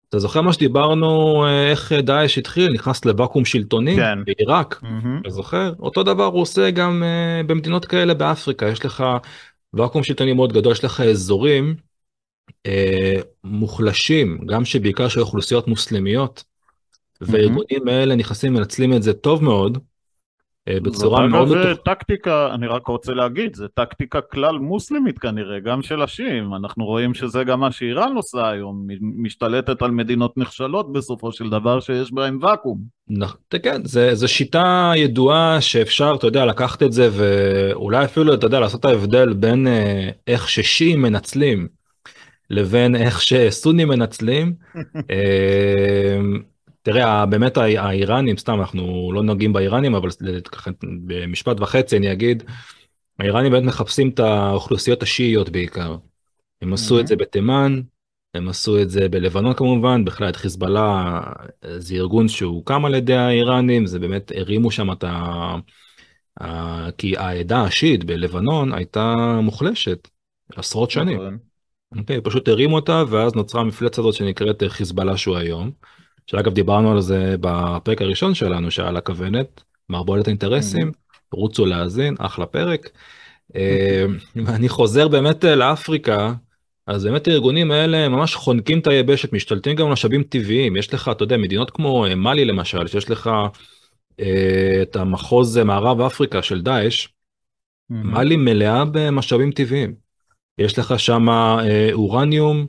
אתה 0.08 0.18
זוכר 0.18 0.40
מה 0.40 0.52
שדיברנו, 0.52 1.44
איך 1.70 1.92
דאעש 1.92 2.38
התחיל, 2.38 2.72
נכנס 2.72 3.04
לוואקום 3.04 3.44
שלטוני 3.44 3.96
כן. 3.96 4.18
בעיראק, 4.24 4.80
mm-hmm. 4.82 5.20
אתה 5.20 5.30
זוכר? 5.30 5.72
אותו 5.80 6.02
דבר 6.02 6.24
הוא 6.24 6.40
עושה 6.40 6.70
גם 6.70 7.02
uh, 7.02 7.46
במדינות 7.46 7.84
כאלה 7.84 8.14
באפריקה, 8.14 8.68
יש 8.68 8.84
לך 8.84 9.04
ואקום 9.74 10.02
שלטוני 10.02 10.32
מאוד 10.32 10.52
גדול, 10.52 10.72
יש 10.72 10.84
לך 10.84 11.00
אזורים 11.00 11.74
מוחלשים, 13.44 14.38
גם 14.46 14.64
שבעיקר 14.64 15.08
של 15.08 15.20
אוכלוסיות 15.20 15.68
מוסלמיות, 15.68 16.44
והארגונים 17.20 17.88
האלה 17.88 18.14
נכנסים 18.14 18.52
מנצלים 18.52 18.92
את 18.92 19.02
זה 19.02 19.12
טוב 19.12 19.44
מאוד. 19.44 19.78
אה, 20.68 20.80
בצורה 20.82 21.26
מאוד... 21.26 21.48
זה 21.48 21.54
בתוך... 21.54 21.84
טקטיקה, 21.84 22.54
אני 22.54 22.66
רק 22.66 22.86
רוצה 22.86 23.12
להגיד, 23.12 23.56
זה 23.56 23.68
טקטיקה 23.68 24.20
כלל 24.20 24.58
מוסלמית 24.58 25.18
כנראה, 25.18 25.60
גם 25.60 25.82
של 25.82 26.02
השיעים. 26.02 26.54
אנחנו 26.54 26.84
רואים 26.84 27.14
שזה 27.14 27.44
גם 27.44 27.60
מה 27.60 27.72
שאיראן 27.72 28.16
עושה 28.16 28.48
היום, 28.48 28.86
משתלטת 29.00 29.82
על 29.82 29.90
מדינות 29.90 30.38
נחשלות 30.38 30.92
בסופו 30.92 31.32
של 31.32 31.50
דבר 31.50 31.80
שיש 31.80 32.12
בהן 32.12 32.38
ואקום. 32.40 32.78
נכון, 33.08 33.40
כן, 33.62 33.80
זו 34.12 34.28
שיטה 34.28 34.92
ידועה 34.96 35.60
שאפשר, 35.60 36.14
אתה 36.18 36.26
יודע, 36.26 36.44
לקחת 36.44 36.82
את 36.82 36.92
זה 36.92 37.08
ואולי 37.12 38.04
אפילו, 38.04 38.34
אתה 38.34 38.46
יודע, 38.46 38.60
לעשות 38.60 38.80
את 38.80 38.84
ההבדל 38.84 39.32
בין 39.32 39.66
אה, 39.66 40.08
איך 40.26 40.48
ששיעים 40.48 41.02
מנצלים 41.02 41.68
לבין 42.52 42.96
איך 42.96 43.22
שסונים 43.22 43.88
מנצלים. 43.88 44.54
אה, 45.10 46.18
תראה, 46.82 47.26
באמת 47.26 47.56
האיראנים, 47.56 48.36
סתם 48.36 48.60
אנחנו 48.60 49.12
לא 49.14 49.22
נוגעים 49.22 49.52
באיראנים, 49.52 49.94
אבל 49.94 50.08
במשפט 51.06 51.60
וחצי 51.60 51.96
אני 51.96 52.12
אגיד, 52.12 52.42
האיראנים 53.18 53.52
באמת 53.52 53.64
מחפשים 53.64 54.08
את 54.08 54.20
האוכלוסיות 54.20 55.02
השיעיות 55.02 55.50
בעיקר. 55.50 55.96
הם 56.62 56.72
עשו 56.72 57.00
את 57.00 57.06
זה 57.06 57.16
בתימן, 57.16 57.80
הם 58.34 58.48
עשו 58.48 58.82
את 58.82 58.90
זה 58.90 59.08
בלבנון 59.08 59.54
כמובן, 59.54 60.04
בכלל 60.04 60.28
את 60.28 60.36
חיזבאללה 60.36 61.20
זה 61.78 61.94
ארגון 61.94 62.28
שהוקם 62.28 62.84
על 62.84 62.94
ידי 62.94 63.14
האיראנים, 63.14 63.86
זה 63.86 63.98
באמת 63.98 64.32
הרימו 64.34 64.70
שם 64.70 64.92
את 64.92 65.04
ה... 65.04 65.56
כי 66.98 67.16
העדה 67.16 67.62
השיעית 67.62 68.04
בלבנון 68.04 68.74
הייתה 68.74 69.14
מוחלשת 69.42 70.08
עשרות 70.56 70.90
שנים. 70.90 71.20
אוקיי, 71.98 72.20
פשוט 72.20 72.48
הרימו 72.48 72.76
אותה 72.76 73.04
ואז 73.08 73.34
נוצרה 73.34 73.60
המפלצת 73.60 73.98
הזאת 73.98 74.14
שנקראת 74.14 74.62
חיזבאללה 74.68 75.16
שהוא 75.16 75.36
היום. 75.36 75.70
שאגב 76.26 76.54
דיברנו 76.54 76.92
על 76.92 77.00
זה 77.00 77.34
בפרק 77.40 78.02
הראשון 78.02 78.34
שלנו 78.34 78.70
שעל 78.70 78.96
הכוונת, 78.96 79.62
מערבולת 79.88 80.26
האינטרסים, 80.26 80.92
רוצו 81.32 81.66
להאזין, 81.66 82.14
אחלה 82.18 82.46
פרק. 82.46 82.90
אה, 83.56 84.04
אני 84.48 84.68
חוזר 84.68 85.08
באמת 85.08 85.44
אה, 85.44 85.54
לאפריקה, 85.54 86.32
אז 86.86 87.04
באמת 87.04 87.28
הארגונים 87.28 87.70
האלה 87.70 88.08
ממש 88.08 88.34
חונקים 88.34 88.78
את 88.78 88.86
היבשת, 88.86 89.32
משתלטים 89.32 89.76
גם 89.76 89.86
על 89.86 89.92
משאבים 89.92 90.22
טבעיים. 90.22 90.76
יש 90.76 90.94
לך, 90.94 91.10
אתה 91.12 91.24
יודע, 91.24 91.36
מדינות 91.36 91.70
כמו 91.70 92.06
אה, 92.06 92.14
מאלי 92.14 92.44
למשל, 92.44 92.86
שיש 92.86 93.10
לך 93.10 93.30
את 94.82 94.96
המחוז 94.96 95.58
מערב 95.58 96.00
אפריקה 96.00 96.42
של 96.42 96.62
דאעש, 96.62 97.08
מאלי 97.90 98.36
מלאה 98.36 98.84
במשאבים 98.84 99.52
טבעיים. 99.52 99.94
יש 100.58 100.78
לך 100.78 101.00
שם 101.00 101.26
אורניום, 101.92 102.66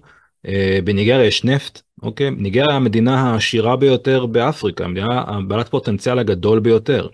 בניגריה 0.83 1.25
יש 1.25 1.43
נפט, 1.43 1.81
אוקיי? 2.01 2.31
ניגריה 2.31 2.75
המדינה 2.75 3.21
העשירה 3.21 3.75
ביותר 3.75 4.25
באפריקה, 4.25 4.85
המדינה 4.85 5.23
בעלת 5.47 5.69
פוטנציאל 5.69 6.19
הגדול 6.19 6.59
ביותר. 6.59 7.07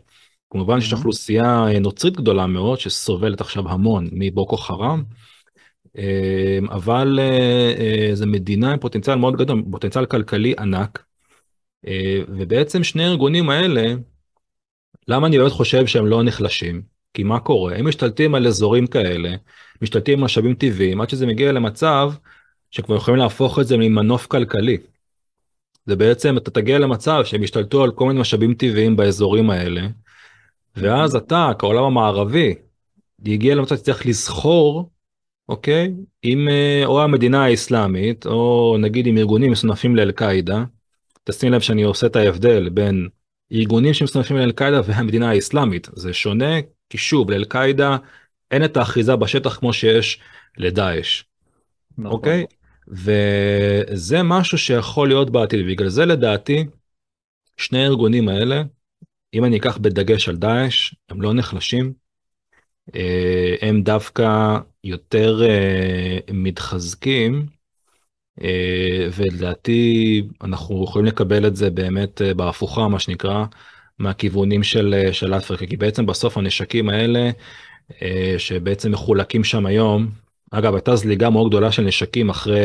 כמובן 0.49 0.82
שיש 0.82 0.93
אוכלוסייה 0.93 1.65
נוצרית 1.82 2.17
גדולה 2.17 2.47
מאוד 2.47 2.79
שסובלת 2.79 3.41
עכשיו 3.41 3.69
המון 3.69 4.08
מבוקו 4.12 4.58
חרם, 4.58 5.03
אבל 6.69 7.19
זו 8.13 8.27
מדינה 8.27 8.71
עם 8.71 8.79
פוטנציאל 8.79 9.15
מאוד 9.15 9.36
גדול, 9.36 9.63
פוטנציאל 9.71 10.05
כלכלי 10.05 10.53
ענק, 10.60 11.03
ובעצם 12.27 12.84
שני 12.84 13.03
הארגונים 13.03 13.49
האלה, 13.49 13.93
למה 15.08 15.27
אני 15.27 15.38
באמת 15.38 15.51
חושב 15.51 15.88
שהם 15.88 16.08
לא 16.08 16.23
נחלשים? 16.23 16.82
כי 17.13 17.23
מה 17.23 17.39
קורה? 17.39 17.75
הם 17.75 17.88
משתלטים 17.88 18.36
על 18.36 18.47
אזורים 18.47 18.88
כאלה, 18.88 19.36
משתלטים 19.82 20.20
על 20.20 20.26
משאבים 20.26 20.54
טבעיים, 20.54 21.02
עד 21.02 21.10
שזה 21.10 21.26
מגיע 21.28 21.52
למצב 21.52 22.12
שכבר 22.72 22.96
יכולים 22.96 23.20
להפוך 23.20 23.60
את 23.60 23.68
זה 23.68 23.78
ממנוף 23.78 24.26
כלכלי. 24.26 24.78
זה 25.86 25.96
בעצם, 25.96 26.38
אתה 26.38 26.52
תגיע 26.52 26.80
למצב 26.80 27.22
שהם 27.26 27.44
ישתלטו 27.44 27.84
על 27.84 27.92
כל 27.92 28.08
מיני 28.08 28.20
משאבים 28.20 28.54
טבעיים 28.54 28.96
באזורים 28.96 29.50
האלה, 29.50 29.82
ואז 30.76 31.15
אתה, 31.15 31.52
כעולם 31.60 31.84
המערבי, 31.84 32.56
יגיע 33.26 33.56
למצב 33.56 33.76
שצריך 33.76 34.06
לסחור, 34.06 34.89
אוקיי, 35.50 35.94
עם 36.24 36.50
אה, 36.50 36.82
או 36.86 37.04
המדינה 37.04 37.46
האסלאמית, 37.46 38.26
או 38.26 38.76
נגיד 38.80 39.08
עם 39.08 39.18
ארגונים 39.18 39.52
מסונפים 39.52 39.96
לאל-קאעידה. 39.96 40.63
תשים 41.24 41.52
לב 41.52 41.62
שאני 41.62 41.84
עושה 41.84 42.08
את 42.08 42.15
ההבדל 42.15 42.70
בין 42.70 43.08
ארגונים 43.52 43.94
שמסונפים 43.94 44.38
לאל-קאעידה 44.38 44.82
והמדינה 44.86 45.30
האסלאמית. 45.30 45.89
זה 45.94 46.13
שונה, 46.13 46.56
כי 46.89 46.98
שוב, 46.98 47.32
לאל-קאעידה 47.32 47.98
אין 48.52 48.66
את 48.66 48.78
האחיזה 48.78 49.16
בשטח 49.16 49.56
כמו 49.56 49.74
שיש 49.74 50.20
לדאעש. 50.58 51.24
נכון. 51.98 52.12
אוקיי? 52.12 52.46
וזה 52.88 54.24
משהו 54.24 54.58
שיכול 54.58 55.08
להיות 55.08 55.30
בעתיד, 55.30 55.68
בגלל 55.68 55.90
זה 55.90 56.06
לדעתי, 56.06 56.66
שני 57.58 57.84
הארגונים 57.84 58.30
האלה, 58.30 58.64
אם 59.34 59.46
אני 59.46 59.58
אקח 59.58 59.78
בדגש 59.78 60.30
על 60.30 60.36
דאעש, 60.36 60.94
הם 61.10 61.22
לא 61.22 61.34
נחלשים, 61.34 61.94
אה, 62.96 63.56
הם 63.62 63.82
דווקא 63.82 64.58
יותר 64.84 65.42
אה, 65.44 66.18
מתחזקים, 66.34 67.46
אה, 68.42 69.08
ולדעתי 69.16 70.22
אנחנו 70.42 70.84
יכולים 70.84 71.06
לקבל 71.06 71.48
את 71.48 71.56
זה 71.56 71.70
באמת 71.70 72.22
בהפוכה, 72.36 72.88
מה 72.88 73.00
שנקרא, 73.00 73.46
מהכיוונים 74.00 74.64
של, 74.64 75.10
של 75.12 75.34
אפריקה, 75.34 75.66
כי 75.66 75.78
בעצם 75.78 76.06
בסוף 76.06 76.38
הנשקים 76.38 76.90
האלה, 76.90 77.30
שבעצם 78.38 78.91
מחולקים 78.91 79.43
שם 79.43 79.65
היום, 79.65 80.10
אגב, 80.52 80.75
הייתה 80.75 80.95
זליגה 80.95 81.30
מאוד 81.30 81.47
גדולה 81.47 81.71
של 81.71 81.82
נשקים 81.82 82.30
אחרי, 82.30 82.60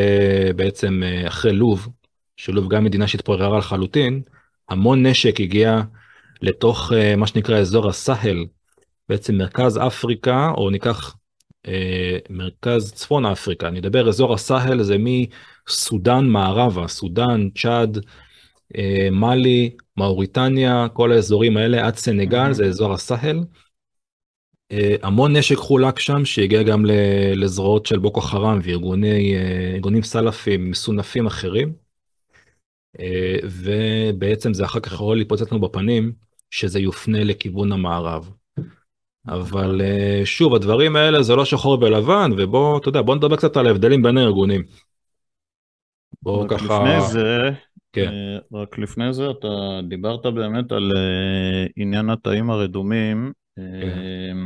בעצם 0.57 1.03
אחרי 1.27 1.53
לוב, 1.53 1.89
שלוב 2.37 2.69
גם 2.69 2.85
מדינה 2.85 3.07
שהתפוררה 3.07 3.59
לחלוטין, 3.59 4.23
המון 4.69 5.07
נשק 5.07 5.41
הגיע 5.41 5.83
לתוך 6.43 6.93
uh, 6.93 7.17
מה 7.17 7.27
שנקרא 7.27 7.59
אזור 7.59 7.89
הסאהל, 7.89 8.47
בעצם 9.09 9.35
מרכז 9.35 9.79
אפריקה, 9.87 10.51
או 10.57 10.71
ניקח 10.71 11.17
uh, 11.67 11.71
מרכז 12.31 12.93
צפון 12.93 13.27
אפריקה, 13.27 13.69
אני 13.69 13.79
אדבר 13.79 14.09
אזור 14.09 14.35
הסאהל 14.35 14.83
זה 14.83 14.97
מסודאן 14.99 16.27
מערבה, 16.27 16.89
סודאן, 16.89 17.49
צ'אד, 17.59 17.97
uh, 17.97 18.81
מאלי, 19.13 19.77
מאוריטניה, 19.97 20.87
כל 20.93 21.13
האזורים 21.13 21.57
האלה 21.57 21.87
עד 21.87 21.97
סנגל, 21.97 22.53
זה 22.53 22.65
אזור 22.65 22.93
הסאהל. 22.93 23.41
Uh, 24.73 24.77
המון 25.03 25.37
נשק 25.37 25.57
חולק 25.57 25.99
שם 25.99 26.25
שהגיע 26.25 26.63
גם 26.63 26.85
לזרועות 27.37 27.87
של 27.87 27.99
בוקו 27.99 28.21
חרם 28.21 28.59
וארגונים 28.63 30.03
סלאפים 30.03 30.71
מסונפים 30.71 31.27
אחרים. 31.27 31.73
Uh, 32.97 33.01
ובעצם 33.45 34.55
זה 34.55 34.65
אחר 34.65 34.81
כך 34.81 34.93
יכול 34.93 35.17
להתפוצץ 35.17 35.53
לנו 35.53 35.61
בפנים 35.61 36.13
שזה 36.51 36.81
יופנה 36.81 37.25
לכיוון 37.25 37.73
המערב. 37.73 38.31
אבל 39.29 39.81
אה, 39.81 40.21
שוב, 40.25 40.55
הדברים 40.55 40.97
האלה 40.97 41.23
זה 41.23 41.37
לא 41.37 41.45
שחור 41.45 41.79
ולבן, 41.83 42.31
ובוא, 42.39 42.79
אתה 42.79 42.89
יודע, 42.89 43.03
בוא 43.03 43.15
נדבר 43.15 43.37
קצת 43.37 43.57
על 43.57 43.67
ההבדלים 43.67 44.03
בין 44.03 44.19
הארגונים. 44.19 44.63
בוא 46.23 46.49
ככה... 46.49 46.65
לפני 46.65 47.01
זה, 47.01 47.51
כן. 47.93 48.09
אה, 48.09 48.61
רק 48.61 48.79
לפני 48.79 49.13
זה 49.13 49.31
אתה 49.31 49.81
דיברת 49.89 50.27
באמת 50.27 50.73
על 50.73 50.91
אה, 50.97 51.67
עניין 51.77 52.11
התאים 52.11 52.51
הרדומים. 52.51 53.33
כן. 53.57 54.37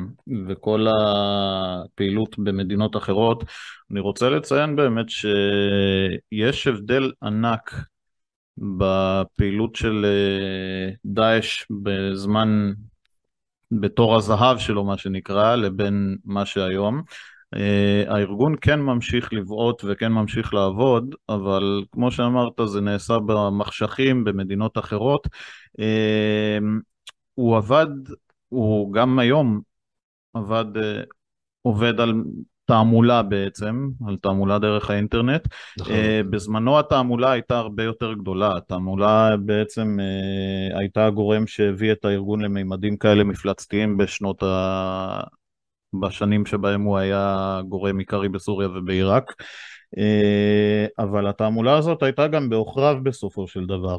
וכל 0.48 0.86
הפעילות 0.88 2.38
במדינות 2.38 2.96
אחרות. 2.96 3.44
אני 3.90 4.00
רוצה 4.00 4.30
לציין 4.30 4.76
באמת 4.76 5.06
שיש 5.08 6.66
הבדל 6.66 7.12
ענק 7.22 7.74
בפעילות 8.58 9.76
של 9.76 10.04
אה, 10.04 10.94
דאעש 11.04 11.64
בזמן, 11.82 12.72
בתור 13.70 14.16
הזהב 14.16 14.58
שלו 14.58 14.84
מה 14.84 14.98
שנקרא, 14.98 15.56
לבין 15.56 16.16
מה 16.24 16.46
שהיום. 16.46 17.02
Uh, 17.54 17.58
הארגון 18.12 18.54
כן 18.60 18.80
ממשיך 18.80 19.32
לבעוט 19.32 19.84
וכן 19.86 20.12
ממשיך 20.12 20.54
לעבוד, 20.54 21.14
אבל 21.28 21.84
כמו 21.92 22.10
שאמרת 22.10 22.60
זה 22.66 22.80
נעשה 22.80 23.18
במחשכים 23.18 24.24
במדינות 24.24 24.78
אחרות. 24.78 25.26
Uh, 25.80 26.62
הוא 27.34 27.56
עבד, 27.56 27.86
הוא 28.48 28.92
גם 28.92 29.18
היום 29.18 29.60
עבד, 30.34 30.64
uh, 30.76 30.80
עובד 31.62 32.00
על 32.00 32.14
תעמולה 32.64 33.22
בעצם, 33.22 33.88
על 34.06 34.16
תעמולה 34.16 34.58
דרך 34.58 34.90
האינטרנט. 34.90 35.48
נכון. 35.78 35.92
Uh, 35.94 36.30
בזמנו 36.30 36.78
התעמולה 36.78 37.30
הייתה 37.30 37.58
הרבה 37.58 37.82
יותר 37.82 38.14
גדולה, 38.14 38.56
התעמולה 38.56 39.36
בעצם 39.36 39.96
uh, 40.00 40.78
הייתה 40.78 41.06
הגורם 41.06 41.46
שהביא 41.46 41.92
את 41.92 42.04
הארגון 42.04 42.40
למימדים 42.40 42.96
כאלה 42.96 43.24
מפלצתיים 43.24 43.96
בשנות 43.96 44.42
ה... 44.42 45.20
בשנים 46.00 46.46
שבהם 46.46 46.82
הוא 46.82 46.98
היה 46.98 47.60
גורם 47.68 47.98
עיקרי 47.98 48.28
בסוריה 48.28 48.68
ובעיראק. 48.68 49.32
אבל 50.98 51.26
התעמולה 51.26 51.76
הזאת 51.76 52.02
הייתה 52.02 52.26
גם 52.28 52.48
בעוכריו 52.48 52.96
בסופו 53.02 53.48
של 53.48 53.66
דבר. 53.66 53.98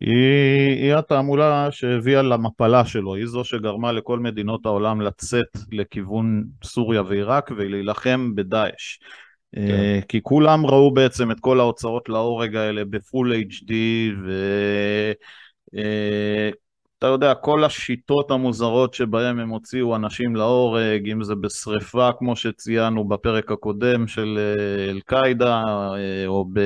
היא, 0.00 0.82
היא 0.82 0.94
התעמולה 0.94 1.68
שהביאה 1.70 2.22
למפלה 2.22 2.84
שלו, 2.84 3.14
היא 3.14 3.26
זו 3.26 3.44
שגרמה 3.44 3.92
לכל 3.92 4.18
מדינות 4.18 4.66
העולם 4.66 5.00
לצאת 5.00 5.56
לכיוון 5.72 6.44
סוריה 6.64 7.02
ועיראק 7.02 7.50
ולהילחם 7.56 8.34
בדאעש. 8.34 8.98
כן. 9.54 9.60
אה, 9.60 10.00
כי 10.08 10.20
כולם 10.22 10.66
ראו 10.66 10.94
בעצם 10.94 11.30
את 11.30 11.40
כל 11.40 11.60
ההוצאות 11.60 12.08
להורג 12.08 12.56
האלה 12.56 12.84
בפול 12.84 13.32
HD 13.32 13.72
ואתה 15.72 17.06
אה, 17.06 17.08
יודע, 17.08 17.34
כל 17.34 17.64
השיטות 17.64 18.30
המוזרות 18.30 18.94
שבהם 18.94 19.38
הם 19.38 19.48
הוציאו 19.48 19.96
אנשים 19.96 20.36
להורג, 20.36 21.10
אם 21.10 21.22
זה 21.22 21.34
בשריפה 21.34 22.10
כמו 22.18 22.36
שציינו 22.36 23.08
בפרק 23.08 23.52
הקודם 23.52 24.06
של 24.06 24.38
אה, 24.38 24.90
אל-קאעידה, 24.90 25.62
או 26.26 26.44
ב... 26.52 26.60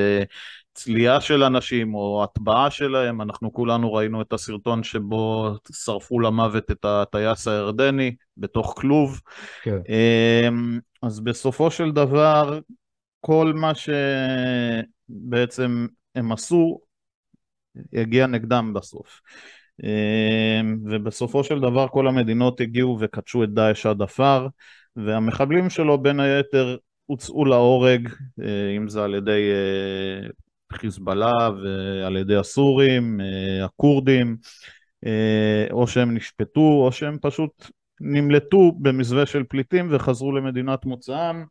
צלייה 0.82 1.20
של 1.20 1.42
אנשים 1.42 1.94
או 1.94 2.24
הטבעה 2.24 2.70
שלהם, 2.70 3.20
אנחנו 3.20 3.52
כולנו 3.52 3.92
ראינו 3.92 4.22
את 4.22 4.32
הסרטון 4.32 4.82
שבו 4.82 5.54
שרפו 5.72 6.20
למוות 6.20 6.70
את 6.70 6.84
הטייס 6.84 7.48
הירדני 7.48 8.16
בתוך 8.36 8.74
כלוב. 8.76 9.20
כן. 9.62 9.78
אמ, 9.88 10.78
אז 11.02 11.20
בסופו 11.20 11.70
של 11.70 11.92
דבר, 11.92 12.58
כל 13.20 13.52
מה 13.56 13.72
שבעצם 15.08 15.86
הם 16.14 16.32
עשו, 16.32 16.80
יגיע 17.92 18.26
נגדם 18.26 18.72
בסוף. 18.74 19.20
אמ, 19.82 20.78
ובסופו 20.84 21.44
של 21.44 21.60
דבר 21.60 21.88
כל 21.88 22.08
המדינות 22.08 22.60
הגיעו 22.60 22.98
וקדשו 23.00 23.44
את 23.44 23.54
דאעש 23.54 23.86
עד 23.86 24.02
עפר, 24.02 24.46
והמחבלים 24.96 25.70
שלו 25.70 26.02
בין 26.02 26.20
היתר 26.20 26.76
הוצאו 27.06 27.44
להורג, 27.44 28.08
אם 28.76 28.88
זה 28.88 29.04
על 29.04 29.14
ידי 29.14 29.40
חיזבאללה 30.72 31.50
ועל 31.62 32.16
ידי 32.16 32.36
הסורים, 32.36 33.20
הכורדים, 33.64 34.36
או 35.70 35.86
שהם 35.86 36.14
נשפטו 36.14 36.60
או 36.60 36.92
שהם 36.92 37.18
פשוט 37.22 37.70
נמלטו 38.00 38.72
במסווה 38.80 39.26
של 39.26 39.44
פליטים 39.44 39.88
וחזרו 39.90 40.32
למדינת 40.32 40.84
מוצאם 40.84 41.44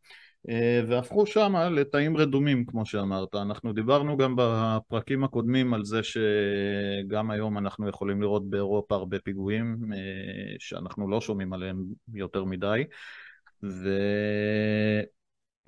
אה, 0.49 0.81
והפכו 0.87 1.25
שם 1.25 1.55
לתאים 1.71 2.17
רדומים 2.17 2.65
כמו 2.65 2.85
שאמרת. 2.85 3.35
אנחנו 3.35 3.73
דיברנו 3.73 4.17
גם 4.17 4.35
בפרקים 4.37 5.23
הקודמים 5.23 5.73
על 5.73 5.85
זה 5.85 5.99
שגם 6.03 7.31
היום 7.31 7.57
אנחנו 7.57 7.89
יכולים 7.89 8.21
לראות 8.21 8.49
באירופה 8.49 8.95
הרבה 8.95 9.19
פיגועים 9.19 9.77
אה, 9.93 10.55
שאנחנו 10.59 11.09
לא 11.09 11.21
שומעים 11.21 11.53
עליהם 11.53 11.83
יותר 12.13 12.43
מדי 12.43 12.83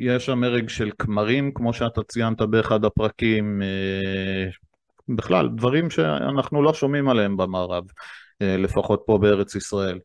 ויש 0.02 0.26
שם 0.26 0.44
הרג 0.44 0.70
של 0.70 0.92
כמרים 1.00 1.52
כמו 1.54 1.74
שאתה 1.74 2.04
ציינת 2.04 2.42
באחד 2.42 2.86
הפרקים 2.86 3.62
אה, 3.62 4.50
בכלל 5.10 5.50
דברים 5.56 5.90
שאנחנו 5.90 6.64
לא 6.64 6.74
שומעים 6.74 7.10
עליהם 7.10 7.38
במערב 7.38 7.84
לפחות 8.42 9.04
פה 9.06 9.18
בארץ 9.18 9.56
ישראל 9.56 10.00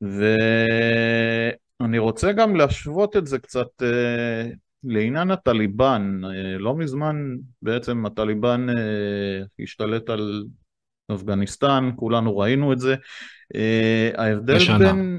ואני 0.00 1.98
רוצה 1.98 2.32
גם 2.32 2.56
להשוות 2.56 3.16
את 3.16 3.26
זה 3.26 3.38
קצת 3.38 3.82
אה, 3.82 4.50
לעניין 4.84 5.30
הטליבן. 5.30 6.20
אה, 6.24 6.58
לא 6.58 6.74
מזמן 6.74 7.16
בעצם 7.62 8.06
הטליבן 8.06 8.66
אה, 8.68 9.42
השתלט 9.62 10.10
על 10.10 10.44
אפגניסטן, 11.14 11.90
כולנו 11.96 12.38
ראינו 12.38 12.72
את 12.72 12.78
זה. 12.78 12.94
ההבדל 14.16 14.58
בין... 14.78 15.18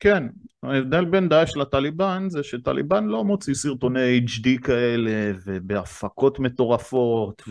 כן, 0.00 0.24
ההבדל 0.62 1.04
בין 1.04 1.28
דאעש 1.28 1.56
לטליבן 1.56 2.26
זה 2.28 2.42
שטליבן 2.42 3.04
לא 3.04 3.24
מוציא 3.24 3.54
סרטוני 3.54 4.20
HD 4.26 4.48
כאלה 4.64 5.32
ובהפקות 5.44 6.38
מטורפות 6.38 7.42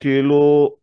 וכאילו 0.00 0.76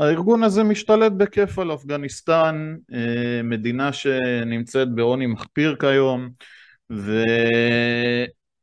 הארגון 0.00 0.42
הזה 0.42 0.64
משתלט 0.64 1.12
בכיף 1.12 1.58
על 1.58 1.74
אפגניסטן, 1.74 2.76
אה, 2.92 3.40
מדינה 3.44 3.92
שנמצאת 3.92 4.94
בעוני 4.94 5.26
מחפיר 5.26 5.76
כיום, 5.80 6.30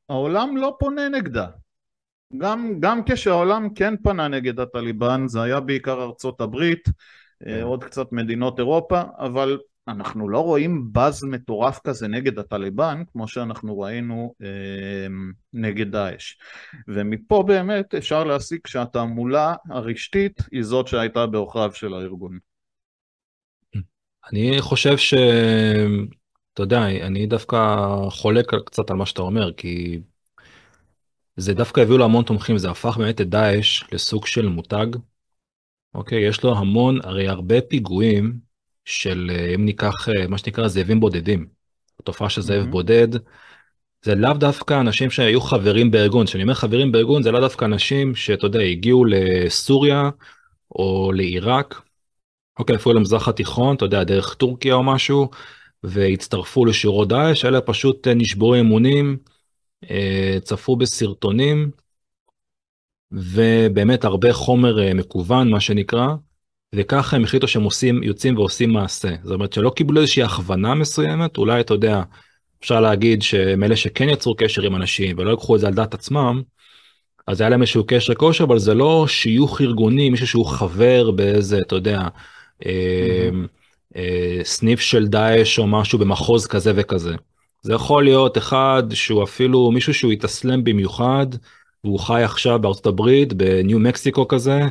והעולם 0.09 0.57
לא 0.57 0.75
פונה 0.79 1.09
נגדה. 1.09 1.47
גם, 2.37 2.73
גם 2.79 3.03
כשהעולם 3.05 3.73
כן 3.73 3.93
פנה 4.03 4.27
נגד 4.27 4.59
הטליבן, 4.59 5.27
זה 5.27 5.41
היה 5.41 5.59
בעיקר 5.59 6.03
ארצות 6.03 6.41
הברית, 6.41 6.87
אה, 6.87 6.91
כן. 7.57 7.61
עוד 7.61 7.83
קצת 7.83 8.11
מדינות 8.11 8.59
אירופה, 8.59 9.01
אבל 9.17 9.57
אנחנו 9.87 10.29
לא 10.29 10.39
רואים 10.39 10.93
באז 10.93 11.23
מטורף 11.23 11.79
כזה 11.79 12.07
נגד 12.07 12.39
הטליבן, 12.39 13.03
כמו 13.11 13.27
שאנחנו 13.27 13.79
ראינו 13.79 14.33
אה, 14.43 15.07
נגד 15.53 15.91
דאעש. 15.91 16.35
ומפה 16.87 17.43
באמת 17.47 17.95
אפשר 17.95 18.23
להסיק 18.23 18.67
שהתעמולה 18.67 19.55
הרשתית 19.69 20.41
היא 20.51 20.63
זאת 20.63 20.87
שהייתה 20.87 21.27
בעוכריו 21.27 21.71
של 21.73 21.93
הארגון. 21.93 22.39
אני 24.31 24.61
חושב 24.61 24.97
ש... 24.97 25.13
אתה 26.53 26.63
יודע, 26.63 26.85
אני 26.85 27.25
דווקא 27.25 27.57
חולק 28.09 28.45
קצת 28.65 28.89
על 28.89 28.95
מה 28.95 29.05
שאתה 29.05 29.21
אומר, 29.21 29.53
כי 29.53 30.01
זה 31.35 31.53
דווקא 31.53 31.81
הביאו 31.81 31.97
לו 31.97 32.05
המון 32.05 32.23
תומכים, 32.23 32.57
זה 32.57 32.69
הפך 32.69 32.97
באמת 32.97 33.21
את 33.21 33.29
דאעש 33.29 33.83
לסוג 33.91 34.25
של 34.25 34.47
מותג. 34.47 34.87
אוקיי, 35.93 36.27
יש 36.27 36.43
לו 36.43 36.57
המון, 36.57 36.99
הרי 37.03 37.27
הרבה 37.27 37.61
פיגועים 37.61 38.50
של, 38.85 39.31
אה, 39.33 39.55
אם 39.55 39.65
ניקח 39.65 40.09
אה, 40.09 40.27
מה 40.27 40.37
שנקרא 40.37 40.67
זאבים 40.67 40.99
בודדים, 40.99 41.47
התופעה 41.99 42.29
של 42.29 42.41
זאב 42.41 42.63
mm-hmm. 42.63 42.71
בודד, 42.71 43.07
זה 44.01 44.15
לאו 44.15 44.33
דווקא 44.33 44.81
אנשים 44.81 45.11
שהיו 45.11 45.41
חברים 45.41 45.91
בארגון, 45.91 46.25
כשאני 46.25 46.43
אומר 46.43 46.53
חברים 46.53 46.91
בארגון 46.91 47.23
זה 47.23 47.31
לאו 47.31 47.39
דווקא 47.41 47.65
אנשים 47.65 48.15
שאתה 48.15 48.45
יודע, 48.45 48.59
הגיעו 48.59 49.05
לסוריה 49.05 50.09
או 50.75 51.11
לעיראק, 51.15 51.81
אוקיי, 52.59 52.75
אפילו 52.75 52.95
למזרח 52.95 53.27
התיכון, 53.27 53.75
אתה 53.75 53.85
יודע, 53.85 54.03
דרך 54.03 54.33
טורקיה 54.33 54.73
או 54.73 54.83
משהו, 54.83 55.29
והצטרפו 55.83 56.65
לשירות 56.65 57.07
דאעש, 57.07 57.45
אלה 57.45 57.61
פשוט 57.61 58.07
אה, 58.07 58.13
נשברו 58.13 58.55
אמונים, 58.55 59.17
צפו 60.43 60.75
בסרטונים, 60.75 61.71
ובאמת 63.11 64.03
הרבה 64.03 64.33
חומר 64.33 64.93
מקוון, 64.93 65.49
מה 65.49 65.59
שנקרא, 65.59 66.07
וככה 66.75 67.15
הם 67.15 67.23
החליטו 67.23 67.47
שהם 67.47 67.63
עושים, 67.63 68.03
יוצאים 68.03 68.37
ועושים 68.37 68.73
מעשה. 68.73 69.09
זאת 69.23 69.33
אומרת 69.33 69.53
שלא 69.53 69.69
קיבלו 69.69 70.01
איזושהי 70.01 70.23
הכוונה 70.23 70.73
מסוימת, 70.75 71.37
אולי 71.37 71.61
אתה 71.61 71.73
יודע, 71.73 72.03
אפשר 72.59 72.81
להגיד 72.81 73.21
שהם 73.21 73.63
אלה 73.63 73.75
שכן 73.75 74.09
יצרו 74.09 74.35
קשר 74.35 74.61
עם 74.61 74.75
אנשים 74.75 75.17
ולא 75.19 75.33
לקחו 75.33 75.55
את 75.55 75.61
זה 75.61 75.67
על 75.67 75.73
דעת 75.73 75.93
עצמם, 75.93 76.41
אז 77.27 77.41
היה 77.41 77.49
להם 77.49 77.61
איזשהו 77.61 77.83
קשר 77.87 78.15
כושר, 78.15 78.43
אבל 78.43 78.59
זה 78.59 78.73
לא 78.73 79.05
שיוך 79.07 79.61
ארגוני, 79.61 80.09
מישהו 80.09 80.27
שהוא 80.27 80.45
חבר 80.45 81.11
באיזה, 81.11 81.59
אתה 81.67 81.75
יודע, 81.75 82.07
mm-hmm. 82.61 82.65
אה, 83.95 84.39
סניף 84.43 84.79
של 84.79 85.07
דאעש 85.07 85.59
או 85.59 85.67
משהו 85.67 85.99
במחוז 85.99 86.47
כזה 86.47 86.71
וכזה. 86.75 87.15
זה 87.61 87.73
יכול 87.73 88.03
להיות 88.03 88.37
אחד 88.37 88.83
שהוא 88.93 89.23
אפילו 89.23 89.71
מישהו 89.71 89.93
שהוא 89.93 90.11
התאסלם 90.11 90.63
במיוחד, 90.63 91.27
והוא 91.83 91.99
חי 91.99 92.23
עכשיו 92.23 92.59
בארצות 92.59 92.85
הברית, 92.85 93.33
בניו 93.33 93.79
מקסיקו 93.79 94.27
כזה, 94.27 94.61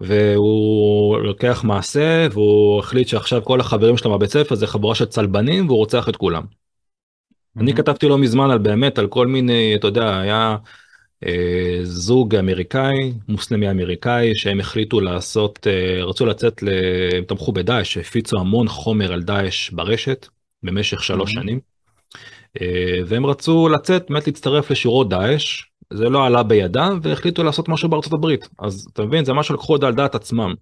והוא 0.00 1.18
לוקח 1.18 1.64
מעשה 1.64 2.26
והוא 2.32 2.78
החליט 2.78 3.08
שעכשיו 3.08 3.44
כל 3.44 3.60
החברים 3.60 3.96
שלו 3.96 4.10
מהבית 4.10 4.30
ספר 4.30 4.54
זה 4.54 4.66
חבורה 4.66 4.94
של 4.94 5.04
צלבנים 5.04 5.66
והוא 5.66 5.78
רוצח 5.78 6.08
את 6.08 6.16
כולם. 6.16 6.42
Mm-hmm. 6.42 7.60
אני 7.60 7.74
כתבתי 7.74 8.08
לא 8.08 8.18
מזמן 8.18 8.50
על 8.50 8.58
באמת 8.58 8.98
על 8.98 9.06
כל 9.06 9.26
מיני 9.26 9.74
אתה 9.74 9.86
יודע 9.86 10.18
היה 10.18 10.56
אה, 11.26 11.78
זוג 11.82 12.34
אמריקאי 12.34 13.12
מוסלמי 13.28 13.70
אמריקאי 13.70 14.34
שהם 14.34 14.60
החליטו 14.60 15.00
לעשות 15.00 15.66
אה, 15.66 16.04
רצו 16.04 16.26
לצאת 16.26 16.62
הם 17.16 17.24
תמכו 17.24 17.52
בדאעש 17.52 17.96
הפיצו 17.98 18.38
המון 18.40 18.68
חומר 18.68 19.12
על 19.12 19.22
דאעש 19.22 19.70
ברשת 19.70 20.26
במשך 20.62 21.02
שלוש 21.02 21.30
mm-hmm. 21.30 21.34
שנים. 21.34 21.60
אה, 22.60 23.00
והם 23.06 23.26
רצו 23.26 23.68
לצאת 23.68 24.06
באמת 24.08 24.26
להצטרף 24.26 24.70
לשורות 24.70 25.08
דאעש 25.08 25.67
זה 25.92 26.08
לא 26.08 26.26
עלה 26.26 26.42
בידם 26.42 27.00
והחליטו 27.02 27.44
לעשות 27.44 27.68
משהו 27.68 27.88
בארצות 27.88 28.12
הברית 28.12 28.48
אז 28.58 28.88
אתה 28.92 29.02
מבין 29.02 29.24
זה 29.24 29.32
משהו 29.32 29.54
לקחו 29.54 29.78
זה 29.80 29.86
על 29.86 29.94
דעת 29.94 30.14
עצמם. 30.14 30.54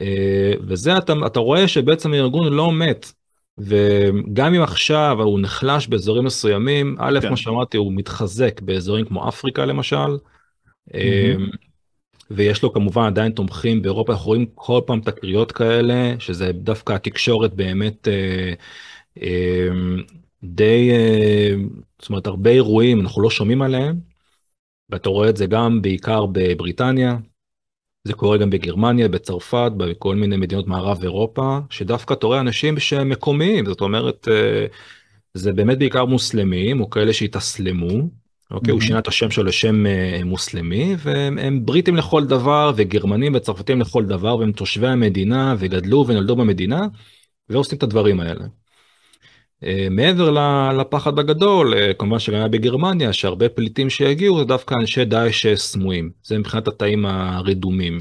אה, 0.00 0.52
וזה 0.60 0.98
אתה, 0.98 1.12
אתה 1.26 1.40
רואה 1.40 1.68
שבעצם 1.68 2.12
הארגון 2.12 2.52
לא 2.52 2.72
מת 2.72 3.12
וגם 3.58 4.54
אם 4.54 4.62
עכשיו 4.62 5.16
הוא 5.22 5.40
נחלש 5.40 5.86
באזורים 5.86 6.24
מסוימים 6.24 6.96
א' 6.98 7.18
כן. 7.20 7.28
כמו 7.28 7.36
שאמרתי 7.36 7.76
הוא 7.76 7.92
מתחזק 7.92 8.60
באזורים 8.60 9.04
כמו 9.04 9.28
אפריקה 9.28 9.64
למשל. 9.64 10.16
Mm-hmm. 10.90 11.56
ויש 12.30 12.62
לו 12.62 12.72
כמובן 12.72 13.06
עדיין 13.06 13.32
תומכים 13.32 13.82
באירופה 13.82 14.12
אנחנו 14.12 14.26
רואים 14.26 14.46
כל 14.54 14.80
פעם 14.86 15.00
תקריות 15.00 15.52
כאלה 15.52 16.14
שזה 16.18 16.52
דווקא 16.52 16.92
התקשורת 16.92 17.54
באמת 17.54 18.08
אה, 18.08 18.52
אה, 19.22 19.68
די 20.44 20.90
אה, 20.90 21.54
זאת 21.98 22.08
אומרת 22.10 22.26
הרבה 22.26 22.50
אירועים 22.50 23.00
אנחנו 23.00 23.22
לא 23.22 23.30
שומעים 23.30 23.62
עליהם 23.62 24.09
ואתה 24.90 25.08
רואה 25.08 25.28
את 25.28 25.36
זה 25.36 25.46
גם 25.46 25.82
בעיקר 25.82 26.26
בבריטניה, 26.32 27.16
זה 28.04 28.12
קורה 28.12 28.38
גם 28.38 28.50
בגרמניה, 28.50 29.08
בצרפת, 29.08 29.72
בכל 29.76 30.16
מיני 30.16 30.36
מדינות 30.36 30.66
מערב 30.66 31.02
אירופה, 31.02 31.58
שדווקא 31.70 32.14
אתה 32.14 32.26
רואה 32.26 32.40
אנשים 32.40 32.78
שהם 32.78 33.08
מקומיים, 33.08 33.66
זאת 33.66 33.80
אומרת, 33.80 34.28
אה, 34.30 34.66
זה 35.34 35.52
באמת 35.52 35.78
בעיקר 35.78 36.04
מוסלמים, 36.04 36.80
או 36.80 36.90
כאלה 36.90 37.12
שהתאסלמו, 37.12 38.08
אוקיי, 38.50 38.70
mm-hmm. 38.70 38.74
הוא 38.74 38.80
שינה 38.80 38.98
את 38.98 39.08
השם 39.08 39.30
שלו 39.30 39.44
לשם 39.44 39.86
אה, 39.86 40.20
מוסלמי, 40.24 40.96
והם 40.98 41.66
בריטים 41.66 41.96
לכל 41.96 42.26
דבר, 42.26 42.72
וגרמנים 42.76 43.34
וצרפתים 43.34 43.80
לכל 43.80 44.04
דבר, 44.04 44.36
והם 44.36 44.52
תושבי 44.52 44.88
המדינה, 44.88 45.54
וגדלו 45.58 46.04
ונולדו 46.06 46.36
במדינה, 46.36 46.86
ועושים 47.48 47.78
את 47.78 47.82
הדברים 47.82 48.20
האלה. 48.20 48.44
אה, 49.64 49.86
מעבר 49.90 50.30
לפחד 50.72 51.18
הגדול, 51.18 51.74
אה, 51.74 51.94
כמובן 51.94 52.18
שגם 52.18 52.38
היה 52.38 52.48
בגרמניה, 52.48 53.12
שהרבה 53.12 53.48
פליטים 53.48 53.90
שהגיעו 53.90 54.38
זה 54.38 54.44
דווקא 54.44 54.74
אנשי 54.74 55.04
דאעש 55.04 55.46
סמויים, 55.46 56.10
זה 56.22 56.38
מבחינת 56.38 56.68
התאים 56.68 57.06
הרדומים. 57.06 58.00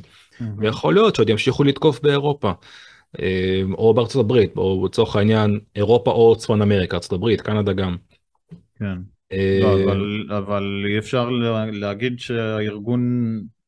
ויכול 0.58 0.94
להיות 0.94 1.16
שעוד 1.16 1.30
ימשיכו 1.30 1.64
לתקוף 1.64 2.00
באירופה, 2.02 2.52
אה, 3.20 3.62
או 3.74 3.94
בארצות 3.94 4.26
הברית, 4.26 4.58
או 4.58 4.86
לצורך 4.86 5.16
העניין 5.16 5.60
אירופה 5.76 6.12
או 6.12 6.36
צפון 6.36 6.62
אמריקה, 6.62 6.98
ארצות 6.98 7.14
הברית, 7.14 7.42
קנדה 7.42 7.74
גם. 7.74 7.96
כן, 8.80 8.96
לא, 9.62 10.38
אבל 10.38 10.86
אי 10.88 10.98
אפשר 10.98 11.30
להגיד 11.72 12.20
שהארגון, 12.20 13.02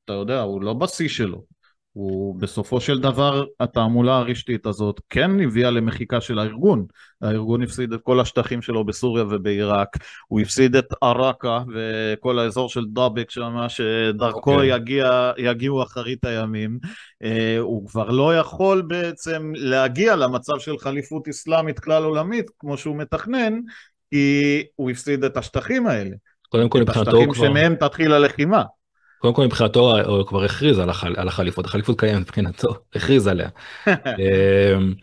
אתה 0.05 0.13
יודע, 0.13 0.41
הוא 0.41 0.61
לא 0.61 0.73
בשיא 0.73 1.07
שלו. 1.07 1.50
הוא 1.93 2.39
בסופו 2.39 2.81
של 2.81 2.99
דבר, 2.99 3.45
התעמולה 3.59 4.17
הרשתית 4.17 4.65
הזאת 4.65 5.01
כן 5.09 5.39
הביאה 5.39 5.71
למחיקה 5.71 6.21
של 6.21 6.39
הארגון. 6.39 6.85
הארגון 7.21 7.63
הפסיד 7.63 7.93
את 7.93 8.01
כל 8.03 8.19
השטחים 8.19 8.61
שלו 8.61 8.83
בסוריה 8.83 9.23
ובעיראק, 9.29 9.97
הוא 10.27 10.41
הפסיד 10.41 10.75
את 10.75 10.93
עראקה 11.01 11.63
וכל 11.75 12.39
האזור 12.39 12.69
של 12.69 12.85
דאבק 12.93 13.29
שם, 13.29 13.65
שדרכו 13.67 14.51
okay. 14.51 14.53
אוקיי. 14.53 14.75
יגיע, 14.75 15.31
יגיעו 15.37 15.83
אחרית 15.83 16.25
הימים. 16.25 16.79
אה, 17.23 17.57
הוא 17.59 17.87
כבר 17.87 18.09
לא 18.09 18.37
יכול 18.37 18.81
בעצם 18.81 19.51
להגיע 19.55 20.15
למצב 20.15 20.59
של 20.59 20.77
חליפות 20.77 21.27
אסלאמית 21.27 21.79
כלל 21.79 22.03
עולמית, 22.03 22.45
כמו 22.59 22.77
שהוא 22.77 22.97
מתכנן, 22.97 23.59
כי 24.09 24.63
הוא 24.75 24.91
הפסיד 24.91 25.23
את 25.23 25.37
השטחים 25.37 25.87
האלה. 25.87 26.15
קודם 26.49 26.69
כל 26.69 26.81
את 26.81 26.87
מבחינתו 26.87 27.09
השטחים 27.09 27.27
הוא 27.27 27.35
כבר, 27.35 27.47
שמהם 27.47 27.75
תתחיל 27.75 28.13
הלחימה. 28.13 28.63
קודם 29.21 29.33
כל 29.33 29.45
מבחינתו 29.45 29.97
הוא 30.05 30.27
כבר 30.27 30.43
הכריז 30.43 30.79
על, 30.79 30.89
החל, 30.89 31.13
על 31.17 31.27
החליפות, 31.27 31.65
החליפות 31.65 31.99
קיימת 31.99 32.21
מבחינתו, 32.21 32.69
הכריז 32.95 33.27
עליה. 33.27 33.49
אמ, 33.87 34.93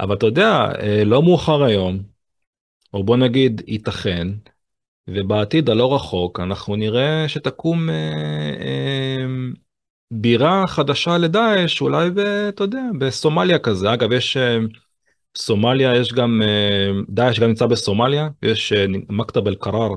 אבל 0.00 0.16
אתה 0.16 0.26
יודע, 0.26 0.68
אה, 0.80 1.04
לא 1.04 1.22
מאוחר 1.22 1.64
היום, 1.64 1.98
או 2.94 3.04
בוא 3.04 3.16
נגיד 3.16 3.62
ייתכן, 3.66 4.28
ובעתיד 5.08 5.70
הלא 5.70 5.94
רחוק 5.94 6.40
אנחנו 6.40 6.76
נראה 6.76 7.28
שתקום 7.28 7.90
אה, 7.90 7.94
אה, 8.60 9.24
בירה 10.10 10.66
חדשה 10.66 11.18
לדאעש, 11.18 11.80
אולי 11.80 12.08
אתה 12.48 12.64
יודע, 12.64 12.82
בסומליה 12.98 13.58
כזה. 13.58 13.92
אגב, 13.94 14.12
יש 14.12 14.36
אה, 14.36 14.58
סומליה, 15.36 15.96
יש 15.96 16.12
גם, 16.12 16.42
אה, 16.42 16.90
דאעש 17.08 17.40
גם 17.40 17.48
נמצא 17.48 17.66
בסומליה, 17.66 18.28
יש 18.42 18.72
מכתב 19.08 19.46
אל-קרר, 19.48 19.90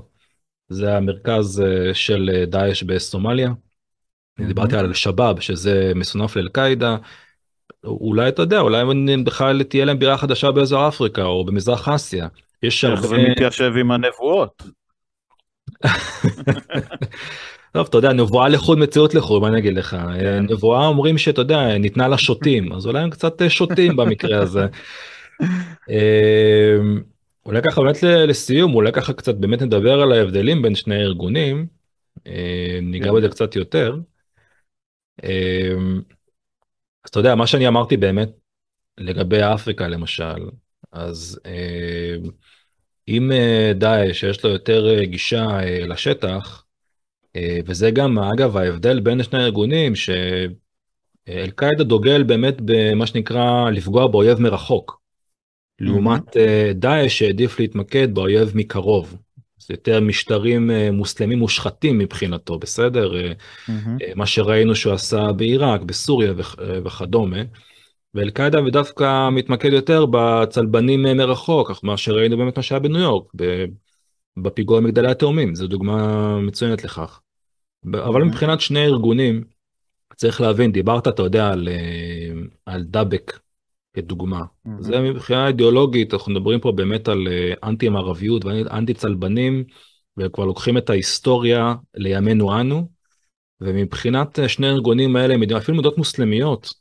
זה 0.70 0.98
המרכז 0.98 1.62
אה, 1.62 1.94
של 1.94 2.30
אה, 2.34 2.46
דאעש 2.46 2.84
בסומליה. 2.84 3.52
אני 4.40 4.48
דיברתי 4.48 4.78
על 4.78 4.86
אל-שבאב, 4.86 5.40
שזה 5.40 5.92
מסונף 5.96 6.36
לאל-קאעידה. 6.36 6.98
אולי 7.84 8.30
אתה 8.30 8.42
יודע, 8.42 8.60
אולי 8.60 8.84
בכלל 9.24 9.64
תהיה 9.64 9.86
להם 9.86 10.00
בירה 10.00 10.18
חדשה 10.18 10.52
באזור 10.52 10.88
אפריקה 10.88 11.24
או 11.24 11.46
במזרח 11.46 11.90
אסיה. 11.90 12.28
יש 12.64 12.86
איך 12.86 13.02
זה 13.02 13.16
הרבה... 13.16 13.30
מתיישב 13.30 13.72
עם 13.80 13.92
הנבואות? 13.92 14.64
טוב, 17.74 17.88
אתה 17.90 17.98
יודע, 17.98 18.14
נבואה 18.14 18.50
לחוד, 18.50 18.78
מציאות 18.78 19.16
לחוד, 19.16 19.42
מה 19.42 19.48
אני 19.48 19.60
אגיד 19.60 19.74
לך? 19.74 19.98
כן. 20.20 20.44
נבואה 20.50 20.88
אומרים 20.88 21.18
שאתה 21.18 21.42
יודע, 21.42 21.78
ניתנה 21.78 22.08
לה 22.08 22.18
שוטים, 22.18 22.74
אז 22.74 22.88
אולי 22.88 23.00
הם 23.00 23.10
קצת 23.10 23.42
אה, 23.42 23.50
שוטים 23.50 23.96
במקרה 23.96 24.40
הזה. 24.40 24.66
אולי 27.48 27.62
ככה 27.62 27.82
באמת 27.82 28.04
לסיום, 28.04 28.76
אולי 28.76 28.92
ככה 28.92 29.14
קצת 29.14 29.36
באמת 29.36 29.62
נדבר 29.62 30.02
על 30.02 30.12
ההבדלים 30.12 30.62
בין 30.62 30.76
שני 30.76 30.96
הארגונים, 30.96 31.68
אה, 32.28 32.80
ניגע 32.82 33.10
כן. 33.10 33.16
בזה 33.16 33.30
קצת 33.30 33.56
יותר. 33.56 33.98
אה, 35.24 35.74
אז 37.04 37.10
אתה 37.10 37.20
יודע, 37.20 37.36
מה 37.36 37.48
שאני 37.48 37.68
אמרתי 37.68 37.98
באמת 37.98 38.30
לגבי 38.98 39.40
אפריקה 39.42 39.88
למשל, 39.88 40.50
אז 40.92 41.40
אה, 41.46 42.16
אם 43.08 43.32
דאעש 43.76 44.24
יש 44.24 44.44
לו 44.44 44.50
יותר 44.50 45.04
גישה 45.04 45.60
לשטח, 45.88 46.64
וזה 47.66 47.92
גם 47.92 48.20
אגב 48.20 48.58
ההבדל 48.58 49.00
בין 49.00 49.24
שני 49.24 49.40
הארגונים, 49.40 49.94
שאל-קאעידה 49.96 51.84
דוגל 51.84 52.24
באמת 52.24 52.56
במה 52.66 53.08
שנקרא 53.08 53.70
לפגוע 53.70 54.08
באויב 54.08 54.40
מרחוק. 54.40 55.07
לעומת 55.80 56.38
אה, 56.38 56.72
דאעש 56.76 57.20
שהעדיף 57.20 57.60
להתמקד 57.60 58.14
באויב 58.14 58.52
מקרוב. 58.56 59.18
זה 59.60 59.74
יותר 59.74 60.02
משטרים 60.02 60.72
אה, 60.72 60.92
מוסלמים 60.92 61.40
מושחתים 61.40 61.98
מבחינתו, 61.98 62.60
בסדר? 62.60 63.18
אה, 63.18 63.34
מה 64.16 64.26
שראינו 64.26 64.76
שהוא 64.76 64.94
עשה 64.94 65.32
בעיראק, 65.32 65.82
בסוריה 65.82 66.34
וכ- 66.38 66.60
וכדומה. 66.86 67.42
ואל-קאעידה 68.14 68.60
דווקא 68.72 69.30
מתמקד 69.30 69.74
יותר 69.74 70.06
בצלבנים 70.12 71.04
מרחוק, 71.04 71.72
אך 71.72 71.80
מה 71.84 71.98
שראינו 71.98 72.38
באמת 72.38 72.58
מה 72.58 72.64
שהיה 72.64 72.80
בניו 72.80 73.02
יורק, 73.02 73.32
בפיגוע 74.38 74.80
מגדלי 74.80 75.12
התאומים, 75.12 75.56
זו 75.56 75.68
דוגמה 75.68 76.40
מצוינת 76.40 76.84
לכך. 76.84 77.20
אבל. 77.94 78.24
מבחינת 78.24 78.62
שני 78.62 78.86
ארגונים, 78.86 79.44
צריך 80.16 80.42
להבין, 80.42 80.72
דיברת, 80.72 81.08
אתה 81.08 81.22
יודע, 81.24 81.48
על, 81.48 81.70
על 82.66 82.84
דאבק 82.84 83.40
כדוגמה. 83.98 84.44
מהמם. 84.66 84.82
זה 84.82 85.00
מבחינה 85.00 85.48
אידיאולוגית, 85.48 86.14
אנחנו 86.14 86.32
מדברים 86.32 86.60
פה 86.60 86.72
באמת 86.72 87.08
על 87.08 87.28
אה, 87.28 87.54
אנטי 87.70 87.90
מערביות 87.90 88.46
ואנטי 88.46 88.94
צלבנים, 88.94 89.64
וכבר 90.18 90.46
לוקחים 90.46 90.78
את 90.78 90.90
ההיסטוריה 90.90 91.76
לימינו 91.96 92.60
אנו, 92.60 92.90
ומבחינת 93.62 94.40
אה, 94.40 94.50
שני 94.50 94.68
הארגונים 94.68 95.16
האלה, 95.16 95.36
אפילו 95.58 95.78
מדינות 95.78 95.98
מוסלמיות, 95.98 96.74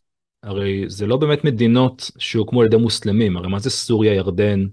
הרי 0.42 0.84
זה 0.88 1.06
לא 1.06 1.16
באמת 1.16 1.44
מדינות 1.44 2.10
שהוקמו 2.18 2.60
על 2.60 2.66
ידי 2.66 2.76
מוסלמים, 2.76 3.36
הרי 3.36 3.48
מה 3.48 3.58
זה 3.58 3.70
סוריה, 3.70 4.14
ירדן, 4.14 4.66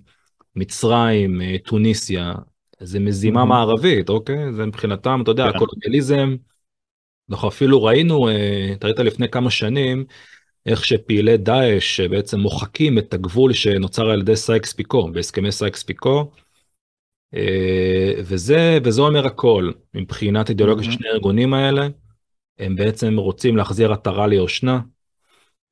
מצרים, 0.55 1.41
אה, 1.41 1.55
טוניסיה, 1.65 2.33
זה 2.79 2.99
מזימה 2.99 3.39
מהמם. 3.39 3.49
מערבית, 3.49 4.09
אוקיי? 4.09 4.53
זה 4.53 4.65
מבחינתם, 4.65 5.19
אתה 5.23 5.31
יודע, 5.31 5.43
כן. 5.43 5.55
הקולוניאליזם, 5.55 6.35
אנחנו 7.31 7.47
אפילו 7.47 7.83
ראינו, 7.83 8.29
אתה 8.73 8.87
ראית 8.87 8.99
לפני 8.99 9.29
כמה 9.29 9.49
שנים, 9.49 10.05
איך 10.65 10.85
שפעילי 10.85 11.37
דאעש 11.37 11.99
בעצם 11.99 12.39
מוחקים 12.39 12.97
את 12.97 13.13
הגבול 13.13 13.53
שנוצר 13.53 14.09
על 14.09 14.19
ידי 14.19 14.35
סייקס 14.35 14.73
פיקו, 14.73 15.11
בהסכמי 15.11 15.51
סייקס 15.51 15.83
פיקו, 15.83 16.31
אה, 17.33 18.13
וזה, 18.17 18.77
וזה 18.83 19.01
אומר 19.01 19.25
הכל, 19.25 19.71
מבחינת 19.93 20.49
אידיאולוגיה 20.49 20.85
של. 20.85 20.91
שני 20.91 21.07
הארגונים 21.07 21.53
האלה, 21.53 21.87
הם 22.59 22.75
בעצם 22.75 23.17
רוצים 23.17 23.57
להחזיר 23.57 23.93
עטרה 23.93 24.27
ליושנה. 24.27 24.79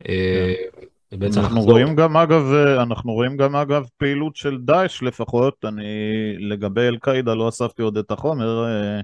אה, 0.10 0.54
ובעצם 0.54 0.91
אנחנו 1.38 1.62
רואים 1.62 1.96
גם 1.96 2.18
אגב, 2.18 2.54
אה, 2.54 2.84
אנחנו 2.84 3.14
רואים 3.14 3.38
גם 3.38 3.56
אגב 3.56 3.86
פעילות 3.98 4.36
של 4.36 4.58
דאעש 4.58 5.04
לפחות, 5.04 5.54
אני 5.66 5.84
לגבי 6.40 6.82
אל-קאעידה 6.82 7.34
לא 7.34 7.50
אספתי 7.50 7.82
עוד 7.82 7.98
את 7.98 8.12
החומר, 8.12 8.66
אה, 8.66 9.02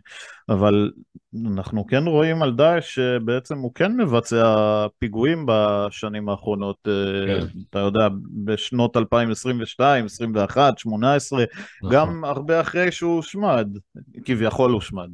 אבל 0.49 0.91
אנחנו 1.45 1.87
כן 1.87 2.03
רואים 2.07 2.43
על 2.43 2.53
דאעש 2.53 2.95
שבעצם 2.95 3.57
הוא 3.57 3.71
כן 3.75 3.97
מבצע 3.97 4.87
פיגועים 4.99 5.45
בשנים 5.47 6.29
האחרונות, 6.29 6.77
אה, 6.87 6.93
כן. 7.27 7.47
אתה 7.69 7.79
יודע, 7.79 8.07
בשנות 8.45 8.97
2022, 8.97 10.05
21, 10.05 10.77
18, 10.79 11.43
נכון, 11.83 11.95
גם 11.95 12.23
הרבה 12.23 12.61
אחרי 12.61 12.91
שהוא 12.91 13.15
הושמד, 13.15 13.67
כביכול 14.25 14.71
הושמד. 14.71 15.09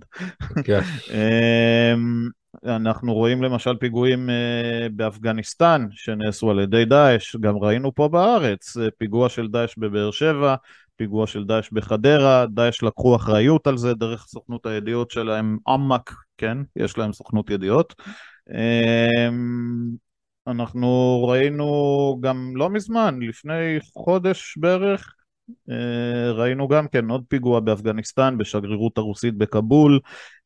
כן, 0.64 0.80
אמ, 1.14 2.30
אנחנו 2.66 3.14
רואים 3.14 3.44
למשל 3.44 3.76
פיגועים 3.78 4.30
אה, 4.30 4.88
באפגניסטן 4.92 5.88
שנעשו 5.92 6.52
על 6.52 6.60
ידי 6.60 6.86
דאעש, 6.86 7.36
גם 7.36 7.58
ראינו 7.58 7.96
פה 7.96 8.08
בארץ, 8.08 8.78
אה, 8.78 8.88
פיגוע 8.98 9.30
של 9.30 9.48
דאעש 9.48 9.78
בבאר 9.78 10.12
שבע, 10.12 10.56
פיגוע 10.96 11.28
של 11.28 11.44
דאעש 11.44 11.70
בחדרה, 11.72 12.46
דאעש 12.46 12.84
לקחו 12.84 13.16
אחריות 13.16 13.68
על 13.68 13.78
זה 13.78 13.94
דרך 13.94 14.26
סוכנות 14.28 14.66
הידיעות 14.66 15.12
שלהם, 15.12 15.58
עמק, 15.68 16.14
כן, 16.38 16.58
יש 16.76 16.98
להם 16.98 17.14
סוכנות 17.14 17.50
ידיעות. 17.50 17.96
אמ, 18.50 19.90
אנחנו 20.48 21.24
ראינו 21.30 22.18
גם 22.22 22.54
לא 22.56 22.70
מזמן, 22.70 23.20
לפני 23.22 23.80
חודש 23.94 24.58
בערך, 24.58 25.14
ראינו 26.34 26.68
גם 26.68 26.88
כן 26.88 27.10
עוד 27.10 27.24
פיגוע 27.28 27.60
באפגניסטן 27.60 28.38
בשגרירות 28.38 28.98
הרוסית 28.98 29.38
בכבול, 29.38 30.00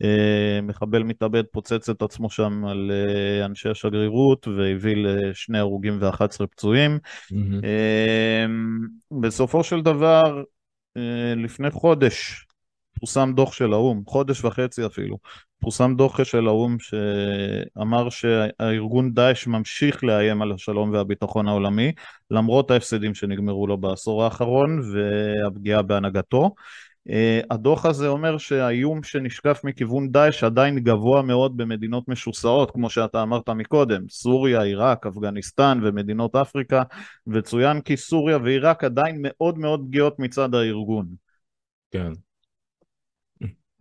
אה, 0.04 0.60
מחבל 0.64 1.04
מתאבד 1.04 1.44
פוצץ 1.52 1.90
את 1.90 2.02
עצמו 2.02 2.30
שם 2.30 2.66
על 2.66 2.92
אה, 2.92 3.46
אנשי 3.46 3.70
השגרירות 3.70 4.48
והביא 4.48 4.96
לשני 4.98 5.60
הרוגים 5.60 5.98
ו-11 6.02 6.48
פצועים. 6.52 7.00
אה, 7.64 8.46
בסופו 9.22 9.64
של 9.64 9.82
דבר, 9.82 10.44
אה, 10.98 11.34
לפני 11.36 11.72
חודש 11.72 12.47
פורסם 13.00 13.34
דוח 13.36 13.54
של 13.54 13.74
האו"ם, 13.74 14.04
חודש 14.08 14.46
וחצי 14.46 14.86
אפילו, 14.86 15.18
פורסם 15.62 15.96
דוח 15.96 16.24
של 16.24 16.48
האו"ם 16.48 16.78
שאמר 16.80 18.10
שהארגון 18.10 19.14
דאעש 19.14 19.48
ממשיך 19.48 20.04
לאיים 20.04 20.42
על 20.42 20.52
השלום 20.52 20.92
והביטחון 20.92 21.48
העולמי, 21.48 21.92
למרות 22.32 22.72
ההפסדים 22.72 23.16
שנגמרו 23.16 23.68
לו 23.68 23.78
בעשור 23.78 24.24
האחרון 24.24 24.82
והפגיעה 24.94 25.82
בהנהגתו. 25.82 26.52
אה, 27.10 27.42
הדוח 27.52 27.86
הזה 27.86 28.08
אומר 28.08 28.38
שהאיום 28.38 29.04
שנשקף 29.04 29.62
מכיוון 29.64 30.12
דאעש 30.12 30.44
עדיין 30.44 30.80
גבוה 30.80 31.22
מאוד 31.22 31.58
במדינות 31.58 32.08
משוסעות, 32.08 32.72
כמו 32.72 32.90
שאתה 32.90 33.24
אמרת 33.24 33.50
מקודם, 33.50 34.10
סוריה, 34.10 34.62
עיראק, 34.62 35.06
אפגניסטן 35.06 35.80
ומדינות 35.84 36.36
אפריקה, 36.36 36.84
וצוין 37.28 37.82
כי 37.82 37.98
סוריה 37.98 38.38
ועיראק 38.38 38.84
עדיין 38.84 39.18
מאוד 39.20 39.58
מאוד 39.58 39.82
פגיעות 39.88 40.20
מצד 40.20 40.56
הארגון. 40.56 41.08
כן. 41.92 42.12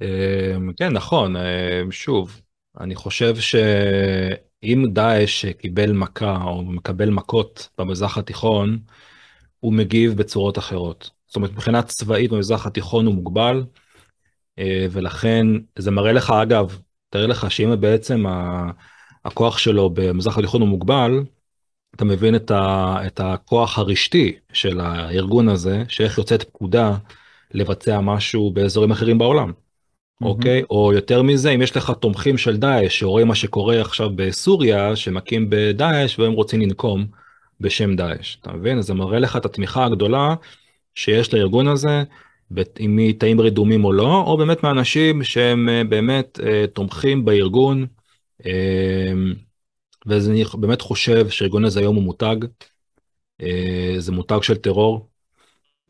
אמ, 0.03 0.73
כן, 0.77 0.93
נכון, 0.93 1.37
אמ, 1.37 1.93
שוב, 1.93 2.41
אני 2.81 2.95
חושב 2.95 3.37
שאם 3.37 4.85
דאעש 4.93 5.47
קיבל 5.47 5.93
מכה 5.93 6.43
או 6.45 6.63
מקבל 6.65 7.11
מכות 7.11 7.69
במזרח 7.79 8.19
התיכון, 8.19 8.79
הוא 9.61 9.73
מגיב 9.73 10.17
בצורות 10.19 10.59
אחרות. 10.59 11.11
זאת 11.27 11.37
אומרת, 11.37 11.51
מבחינה 11.51 11.83
צבאית 11.83 12.31
במזרח 12.31 12.67
התיכון 12.67 13.07
הוא 13.07 13.15
מוגבל, 13.15 13.65
אה, 14.59 14.87
ולכן 14.91 15.47
זה 15.79 15.91
מראה 15.91 16.13
לך, 16.13 16.31
אגב, 16.31 16.79
תאר 17.11 17.27
לך 17.27 17.51
שאם 17.51 17.81
בעצם 17.81 18.25
הכוח 19.25 19.59
שלו 19.59 19.91
במזרח 19.91 20.39
התיכון 20.39 20.61
הוא 20.61 20.69
מוגבל, 20.69 21.25
אתה 21.95 22.05
מבין 22.05 22.37
את, 22.37 22.51
ה, 22.51 22.97
את 23.07 23.21
הכוח 23.21 23.79
הרשתי 23.79 24.37
של 24.53 24.81
הארגון 24.81 25.49
הזה, 25.49 25.85
שאיך 25.89 26.19
יוצאת 26.19 26.43
פקודה 26.43 26.97
לבצע 27.51 28.01
משהו 28.01 28.51
באזורים 28.51 28.91
אחרים 28.91 29.19
בעולם. 29.19 29.53
אוקיי? 30.23 30.63
או 30.71 30.93
יותר 30.93 31.23
מזה, 31.23 31.51
אם 31.51 31.63
יש 31.63 31.77
לך 31.77 31.93
תומכים 32.01 32.39
של 32.39 32.57
דאעש 32.57 32.99
שרואים 32.99 33.29
מה 33.29 33.35
שקורה 33.35 33.81
עכשיו 33.81 34.11
בסוריה, 34.17 34.97
שמכים 34.97 35.47
בדאעש 35.51 36.19
והם 36.19 36.33
רוצים 36.33 36.61
לנקום 36.61 37.07
בשם 37.61 37.97
דאעש, 37.97 38.37
אתה 38.41 38.53
מבין? 38.53 38.79
אז 38.79 38.87
זה 38.87 38.95
מראה 38.95 39.19
לך 39.19 39.37
את 39.37 39.45
התמיכה 39.45 39.85
הגדולה 39.85 40.35
שיש 40.95 41.35
לארגון 41.35 41.69
הזה, 41.69 42.03
אם 42.81 42.97
מתאים 42.97 43.41
רדומים 43.41 43.85
או 43.85 43.93
לא, 43.93 44.23
או 44.27 44.37
באמת 44.37 44.63
מאנשים 44.63 45.25
שהם 45.25 45.69
באמת 45.89 46.41
תומכים 46.73 47.25
בארגון. 47.25 47.87
ואז 50.07 50.31
אני 50.31 50.45
באמת 50.55 50.81
חושב 50.81 51.29
שהארגון 51.29 51.65
הזה 51.65 51.81
היום 51.81 51.97
הוא 51.97 52.05
מותג, 52.05 52.37
זה 53.99 54.13
מותג 54.13 54.39
של 54.43 54.55
טרור, 54.55 55.09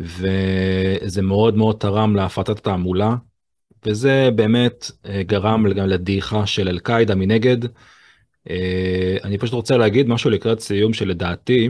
וזה 0.01 1.22
מאוד 1.22 1.57
מאוד 1.57 1.77
תרם 1.77 2.16
להפרטת 2.16 2.59
התעמולה, 2.59 3.14
וזה 3.87 4.28
באמת 4.34 4.91
גרם 5.20 5.72
גם 5.72 5.87
לדעיכה 5.87 6.47
של 6.47 6.68
אל-קאעידה 6.68 7.14
מנגד. 7.14 7.57
אני 9.24 9.39
פשוט 9.39 9.55
רוצה 9.55 9.76
להגיד 9.76 10.09
משהו 10.09 10.30
לקראת 10.30 10.61
סיום 10.61 10.93
שלדעתי, 10.93 11.68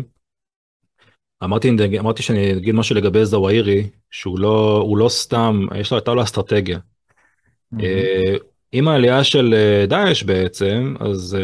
אמרתי, 1.44 1.70
אמרתי 1.98 2.22
שאני 2.22 2.52
אגיד 2.52 2.74
משהו 2.74 2.96
לגבי 2.96 3.24
זוואירי, 3.24 3.88
שהוא 4.10 4.38
לא, 4.38 4.86
לא 4.96 5.08
סתם, 5.08 5.66
יש 5.76 5.90
לו, 5.90 5.96
הייתה 5.96 6.14
לו 6.14 6.22
אסטרטגיה. 6.22 6.78
Mm-hmm. 7.74 7.78
עם 8.72 8.88
העלייה 8.88 9.24
של 9.24 9.54
דאעש 9.88 10.22
בעצם, 10.22 10.94
אז 11.00 11.36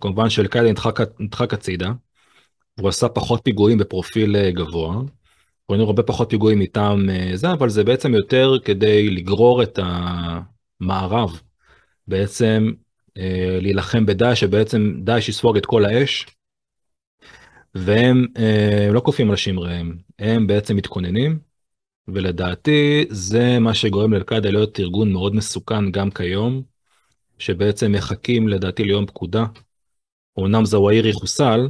כמובן 0.00 0.30
שאל-קאעידה 0.30 0.70
נדחק, 0.70 1.00
נדחק 1.20 1.54
הצידה, 1.54 1.92
הוא 2.80 2.88
עשה 2.88 3.08
פחות 3.08 3.40
פיגועים 3.44 3.78
בפרופיל 3.78 4.50
גבוה, 4.50 4.96
ראינו 5.70 5.84
הרבה 5.84 6.02
פחות 6.02 6.30
פיגועים 6.30 6.58
מטעם 6.58 7.08
זה, 7.34 7.52
אבל 7.52 7.68
זה 7.68 7.84
בעצם 7.84 8.14
יותר 8.14 8.52
כדי 8.64 9.10
לגרור 9.10 9.62
את 9.62 9.78
המערב, 9.82 11.40
בעצם 12.08 12.72
להילחם 13.60 14.06
בדאעש, 14.06 14.40
שבעצם 14.40 14.94
דאעש 14.98 15.28
יספוג 15.28 15.56
את 15.56 15.66
כל 15.66 15.84
האש, 15.84 16.26
והם 17.74 18.26
לא 18.92 19.00
כופים 19.00 19.30
על 19.30 19.36
שמריהם, 19.36 19.96
הם 20.18 20.46
בעצם 20.46 20.76
מתכוננים, 20.76 21.38
ולדעתי 22.08 23.04
זה 23.08 23.58
מה 23.58 23.74
שגורם 23.74 24.12
לאל-קאעידה 24.12 24.50
להיות 24.50 24.80
ארגון 24.80 25.12
מאוד 25.12 25.34
מסוכן 25.34 25.90
גם 25.90 26.10
כיום, 26.10 26.62
שבעצם 27.38 27.92
מחכים 27.92 28.48
לדעתי 28.48 28.84
ליום 28.84 29.06
פקודה. 29.06 29.44
אמנם 30.38 30.64
זוואירי 30.64 31.12
חוסל, 31.12 31.68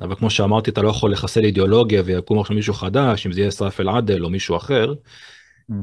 אבל 0.00 0.14
כמו 0.14 0.30
שאמרתי, 0.30 0.70
אתה 0.70 0.82
לא 0.82 0.88
יכול 0.88 1.12
לחסל 1.12 1.44
אידיאולוגיה 1.44 2.02
ויקום 2.04 2.40
עכשיו 2.40 2.56
מישהו 2.56 2.74
חדש, 2.74 3.26
אם 3.26 3.32
זה 3.32 3.40
יהיה 3.40 3.50
סרף 3.50 3.80
אל-עדל 3.80 4.24
או 4.24 4.30
מישהו 4.30 4.56
אחר, 4.56 4.94
mm-hmm. 5.70 5.74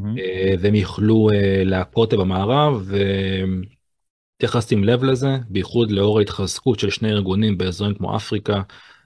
והם 0.60 0.76
יוכלו 0.76 1.30
להכות 1.66 2.14
במערב, 2.14 2.92
וצריך 4.40 4.56
לשים 4.56 4.84
לב 4.84 5.04
לזה, 5.04 5.38
בייחוד 5.50 5.92
לאור 5.92 6.20
ההתחזקות 6.20 6.80
של 6.80 6.90
שני 6.90 7.10
ארגונים 7.10 7.58
באזורים 7.58 7.94
כמו 7.94 8.16
אפריקה 8.16 8.62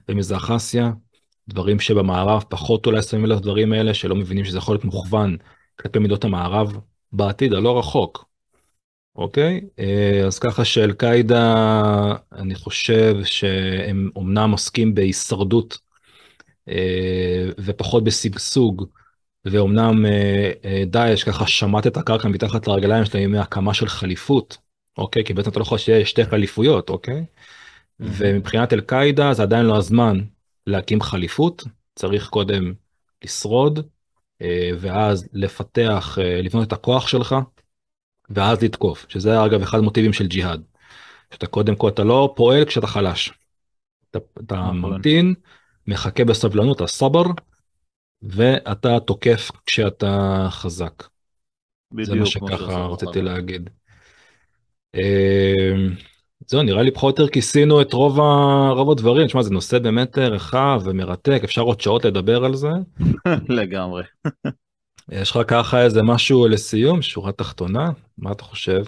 ומזרח 0.08 0.50
אסיה, 0.50 0.92
דברים 1.48 1.80
שבמערב 1.80 2.44
פחות 2.48 2.86
אולי 2.86 3.02
שמים 3.02 3.26
לב 3.26 3.38
לדברים 3.38 3.72
האלה, 3.72 3.94
שלא 3.94 4.14
מבינים 4.14 4.44
שזה 4.44 4.58
יכול 4.58 4.74
להיות 4.74 4.84
מוכוון 4.84 5.36
כלפי 5.80 5.98
מידות 5.98 6.24
המערב 6.24 6.78
בעתיד 7.12 7.52
הלא 7.52 7.78
רחוק. 7.78 8.29
אוקיי? 9.20 9.60
אה, 9.78 10.22
אז 10.26 10.38
ככה 10.38 10.64
שאל-קאעידה, 10.64 12.14
אני 12.32 12.54
חושב 12.54 13.16
שהם 13.24 14.10
אומנם 14.16 14.50
עוסקים 14.50 14.94
בהישרדות 14.94 15.78
אה, 16.68 17.48
ופחות 17.58 18.04
בשגשוג, 18.04 18.84
ואומנם 19.44 20.06
אה, 20.06 20.84
דאעש 20.86 21.24
ככה 21.24 21.46
שמט 21.46 21.86
את 21.86 21.96
הקרקע 21.96 22.28
מתחת 22.28 22.66
לרגליים 22.66 23.04
שלהם 23.04 23.32
מהקמה 23.32 23.74
של 23.74 23.88
חליפות, 23.88 24.58
אוקיי? 24.98 25.24
כי 25.24 25.34
בעצם 25.34 25.50
אתה 25.50 25.58
לא 25.58 25.64
יכול 25.64 25.78
שיהיה 25.78 26.06
שתי 26.06 26.24
חליפויות, 26.24 26.90
אוקיי? 26.90 27.24
ומבחינת 28.00 28.72
אל-קאעידה 28.72 29.32
זה 29.32 29.42
עדיין 29.42 29.66
לא 29.66 29.76
הזמן 29.76 30.20
להקים 30.66 31.00
חליפות, 31.00 31.64
צריך 31.94 32.28
קודם 32.28 32.74
לשרוד, 33.24 33.88
ואז 34.78 35.28
לפתח, 35.32 36.18
לבנות 36.42 36.68
את 36.68 36.72
הכוח 36.72 37.08
שלך, 37.08 37.34
ואז 38.30 38.62
לתקוף, 38.62 39.06
שזה 39.08 39.44
אגב 39.44 39.62
אחד 39.62 39.78
המוטיבים 39.78 40.12
של 40.12 40.26
ג'יהאד. 40.26 40.62
שאתה 41.32 41.46
קודם 41.46 41.76
כל, 41.76 41.88
אתה 41.88 42.04
לא 42.04 42.32
פועל 42.36 42.64
כשאתה 42.64 42.86
חלש. 42.86 43.32
אתה, 44.10 44.18
אתה 44.44 44.54
נכון. 44.56 44.76
ממתין, 44.76 45.34
מחכה 45.86 46.24
בסבלנות, 46.24 46.80
הסבר, 46.80 47.22
ואתה 48.22 49.00
תוקף 49.00 49.50
כשאתה 49.66 50.46
חזק. 50.50 51.04
זה 52.02 52.14
מה 52.14 52.26
שככה 52.26 52.86
רציתי 52.86 53.22
להגיד. 53.22 53.70
אמ, 54.94 55.94
זהו, 56.46 56.62
נראה 56.62 56.82
לי 56.82 56.90
פחות 56.90 57.18
או 57.18 57.24
יותר 57.24 57.34
כיסינו 57.34 57.80
את 57.80 57.92
רוב, 57.92 58.20
ה... 58.20 58.24
רוב 58.70 58.90
הדברים. 58.90 59.26
תשמע, 59.26 59.42
זה 59.42 59.50
נושא 59.50 59.78
באמת 59.78 60.18
רחב 60.18 60.80
ומרתק, 60.84 61.40
אפשר 61.44 61.62
עוד 61.62 61.80
שעות 61.80 62.04
לדבר 62.04 62.44
על 62.44 62.54
זה. 62.54 62.68
לגמרי. 63.58 64.02
יש 65.10 65.30
לך 65.30 65.38
ככה 65.48 65.82
איזה 65.82 66.02
משהו 66.02 66.48
לסיום, 66.48 67.02
שורה 67.02 67.32
תחתונה? 67.32 67.90
מה 68.18 68.32
אתה 68.32 68.44
חושב? 68.44 68.82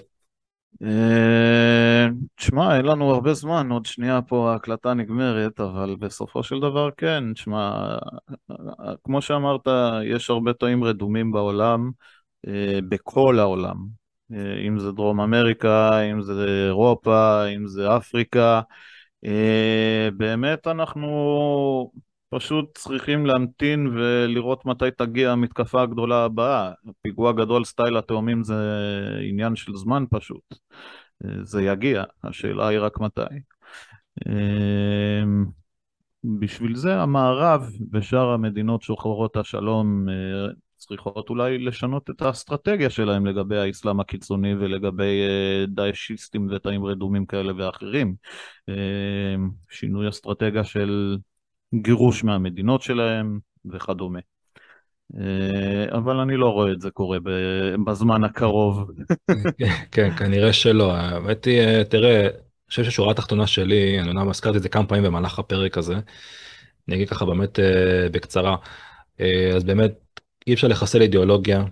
אה, 0.83 2.09
תשמע, 2.37 2.77
אין 2.77 2.85
לנו 2.85 3.14
הרבה 3.14 3.35
זמן, 3.35 3.70
עוד 3.70 3.87
שנייה 3.87 4.23
פה 4.23 4.53
ההקלטה 4.53 4.95
נגמרת, 4.95 5.61
אבל 5.61 5.97
בסופו 5.99 6.43
של 6.43 6.61
דבר 6.61 6.89
כן, 6.97 7.33
תשמע, 7.33 7.97
כמו 9.05 9.23
שאמרת, 9.23 9.68
יש 10.05 10.31
הרבה 10.31 10.53
תאים 10.53 10.85
רדומים 10.85 11.33
בעולם, 11.33 11.91
אה, 12.49 12.79
בכל 12.89 13.39
העולם, 13.39 13.77
אה, 14.33 14.66
אם 14.68 14.79
זה 14.79 14.93
דרום 14.93 15.20
אמריקה, 15.20 16.01
אם 16.01 16.23
זה 16.23 16.66
אירופה, 16.66 17.47
אם 17.49 17.66
זה 17.66 17.97
אפריקה, 17.97 18.61
באמת 20.16 20.66
אנחנו 20.66 21.09
פשוט 22.35 22.78
צריכים 22.78 23.26
להמתין 23.26 23.87
ולראות 23.87 24.66
מתי 24.66 24.91
תגיע 24.97 25.33
המתקפה 25.33 25.83
הגדולה 25.83 26.24
הבאה. 26.24 26.72
פיגוע 27.03 27.33
גדול 27.33 27.64
סטייל 27.64 27.97
התאומים 27.97 28.45
זה 28.45 28.55
עניין 29.28 29.57
של 29.57 29.76
זמן 29.76 30.05
פשוט. 30.11 30.55
זה 31.43 31.62
יגיע, 31.62 32.05
השאלה 32.24 32.68
היא 32.68 32.78
רק 32.78 33.01
מתי. 33.01 33.22
אמ, 34.28 35.45
בשביל 36.24 36.76
זה 36.76 37.01
המערב 37.01 37.70
ושאר 37.93 38.28
המדינות 38.30 38.83
שוחרות 38.83 39.37
השלום 39.37 40.09
אה, 40.09 40.14
צריכות 40.76 41.30
אולי 41.30 41.59
לשנות 41.59 42.11
את 42.11 42.22
האסטרטגיה 42.22 42.91
שלהם 42.91 43.26
לגבי 43.26 43.59
האסלאם 43.59 44.01
הקיצוני 44.01 44.55
ולגבי 44.55 45.22
אה, 45.22 45.64
דאעשיסטים 45.68 46.49
ותאים 46.51 46.85
רדומים 46.85 47.26
כאלה 47.26 47.53
ואחרים. 47.57 48.14
שינוי 49.70 50.09
אסטרטגיה 50.09 50.64
של 50.64 51.16
גירוש 51.75 52.25
מהמדינות 52.25 52.83
שלהם 52.83 53.39
וכדומה. 53.73 54.18
אה, 55.18 55.99
אבל 55.99 56.16
אני 56.16 56.37
לא 56.37 56.49
רואה 56.49 56.73
את 56.73 56.81
זה 56.81 56.91
קורה 56.91 57.18
בזמן 57.85 58.25
הקרוב. 58.25 58.91
כן, 59.93 60.16
כנראה 60.16 60.53
שלא. 60.53 60.93
האמת 60.93 61.45
היא, 61.45 61.61
אה, 61.61 61.85
תראה, 61.85 62.20
אני 62.20 62.68
חושב 62.68 62.85
שהשורה 62.85 63.11
התחתונה 63.11 63.47
שלי, 63.47 64.01
אני 64.01 64.09
אומנם 64.09 64.29
הזכרתי 64.29 64.57
את 64.59 64.62
זה 64.62 64.68
כמה 64.68 64.87
פעמים 64.87 65.05
במהלך 65.05 65.39
הפרק 65.39 65.79
הזה, 65.79 65.95
אני 66.89 66.97
אגיד 66.97 67.09
ככה 67.11 67.25
באמת 67.25 67.59
אה, 67.59 68.09
בקצרה. 68.12 68.57
אז 69.57 69.64
באמת, 69.64 70.20
אי 70.47 70.55
אפשר 70.55 70.68
לחסל 70.68 71.03
אידיאולוגיה. 71.03 71.64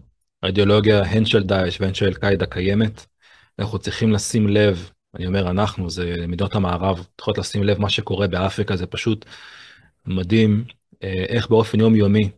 האידיאולוגיה 0.43 1.03
הן 1.03 1.25
של 1.25 1.43
דאעש 1.43 1.81
והן 1.81 1.95
של 1.95 2.07
אל-קאעידה 2.07 2.47
קיימת. 2.47 3.07
אנחנו 3.59 3.79
צריכים 3.79 4.13
לשים 4.13 4.49
לב, 4.49 4.91
אני 5.15 5.27
אומר 5.27 5.51
אנחנו, 5.51 5.91
זה 5.91 6.15
מדינות 6.29 6.55
המערב, 6.55 7.07
צריכות 7.17 7.39
לשים 7.39 7.63
לב 7.63 7.79
מה 7.79 7.91
שקורה 7.91 8.29
באפריקה, 8.29 8.77
זה 8.77 8.87
פשוט 8.87 9.25
מדהים 10.11 10.65
אה, 11.05 11.25
איך 11.29 11.49
באופן 11.49 11.81
יומיומי 11.81 12.31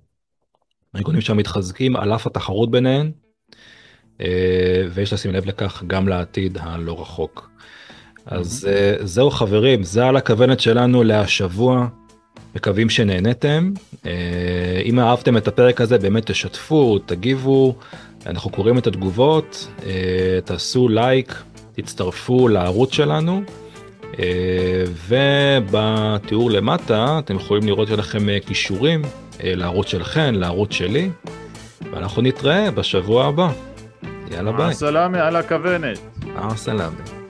הארגונים 0.95 1.21
שם 1.21 1.37
מתחזקים 1.37 1.97
על 1.97 2.15
אף 2.15 2.27
התחרות 2.27 2.71
ביניהם, 2.71 3.11
אה, 4.21 4.27
ויש 4.95 5.13
לשים 5.13 5.33
לב 5.33 5.47
לכך 5.47 5.83
גם 5.87 6.09
לעתיד 6.09 6.59
הלא 6.61 7.01
רחוק. 7.01 7.51
אז 8.27 8.69
אה, 8.71 9.07
זהו 9.07 9.31
חברים, 9.31 9.83
זה 9.83 10.07
על 10.07 10.17
הכוונת 10.17 10.61
שלנו 10.61 11.03
להשבוע, 11.03 11.87
מקווים 12.55 12.91
שנהנתם. 12.91 13.73
אם 14.85 15.01
אהבתם 15.01 15.37
את 15.37 15.49
הפרק 15.49 15.81
הזה 15.81 15.99
באמת 15.99 16.31
תשתפו, 16.31 16.99
תגיבו, 16.99 17.77
אנחנו 18.27 18.51
קוראים 18.51 18.79
את 18.79 18.87
התגובות, 18.87 19.69
תעשו 20.45 20.89
לייק, 20.89 21.43
תצטרפו 21.73 22.49
לערוץ 22.49 22.93
שלנו. 22.93 23.43
אה, 24.19 24.85
ובתיאור 25.09 26.51
למטה 26.51 27.19
אתם 27.19 27.37
יכולים 27.37 27.67
לראות 27.67 27.89
שלכם 27.89 28.29
אה, 28.29 28.39
כישורים 28.47 29.03
אה, 29.45 29.55
לערוץ 29.55 29.87
שלכם, 29.87 30.35
לערוץ 30.35 30.73
שלי, 30.73 31.11
ואנחנו 31.93 32.23
נתראה 32.23 32.71
בשבוע 32.71 33.27
הבא. 33.27 33.49
יאללה 34.31 34.53
ביי. 34.53 34.67
הסלאמי 34.67 35.19
על 35.19 35.37
הכוונת. 35.37 35.99
הסלאמי. 36.37 37.22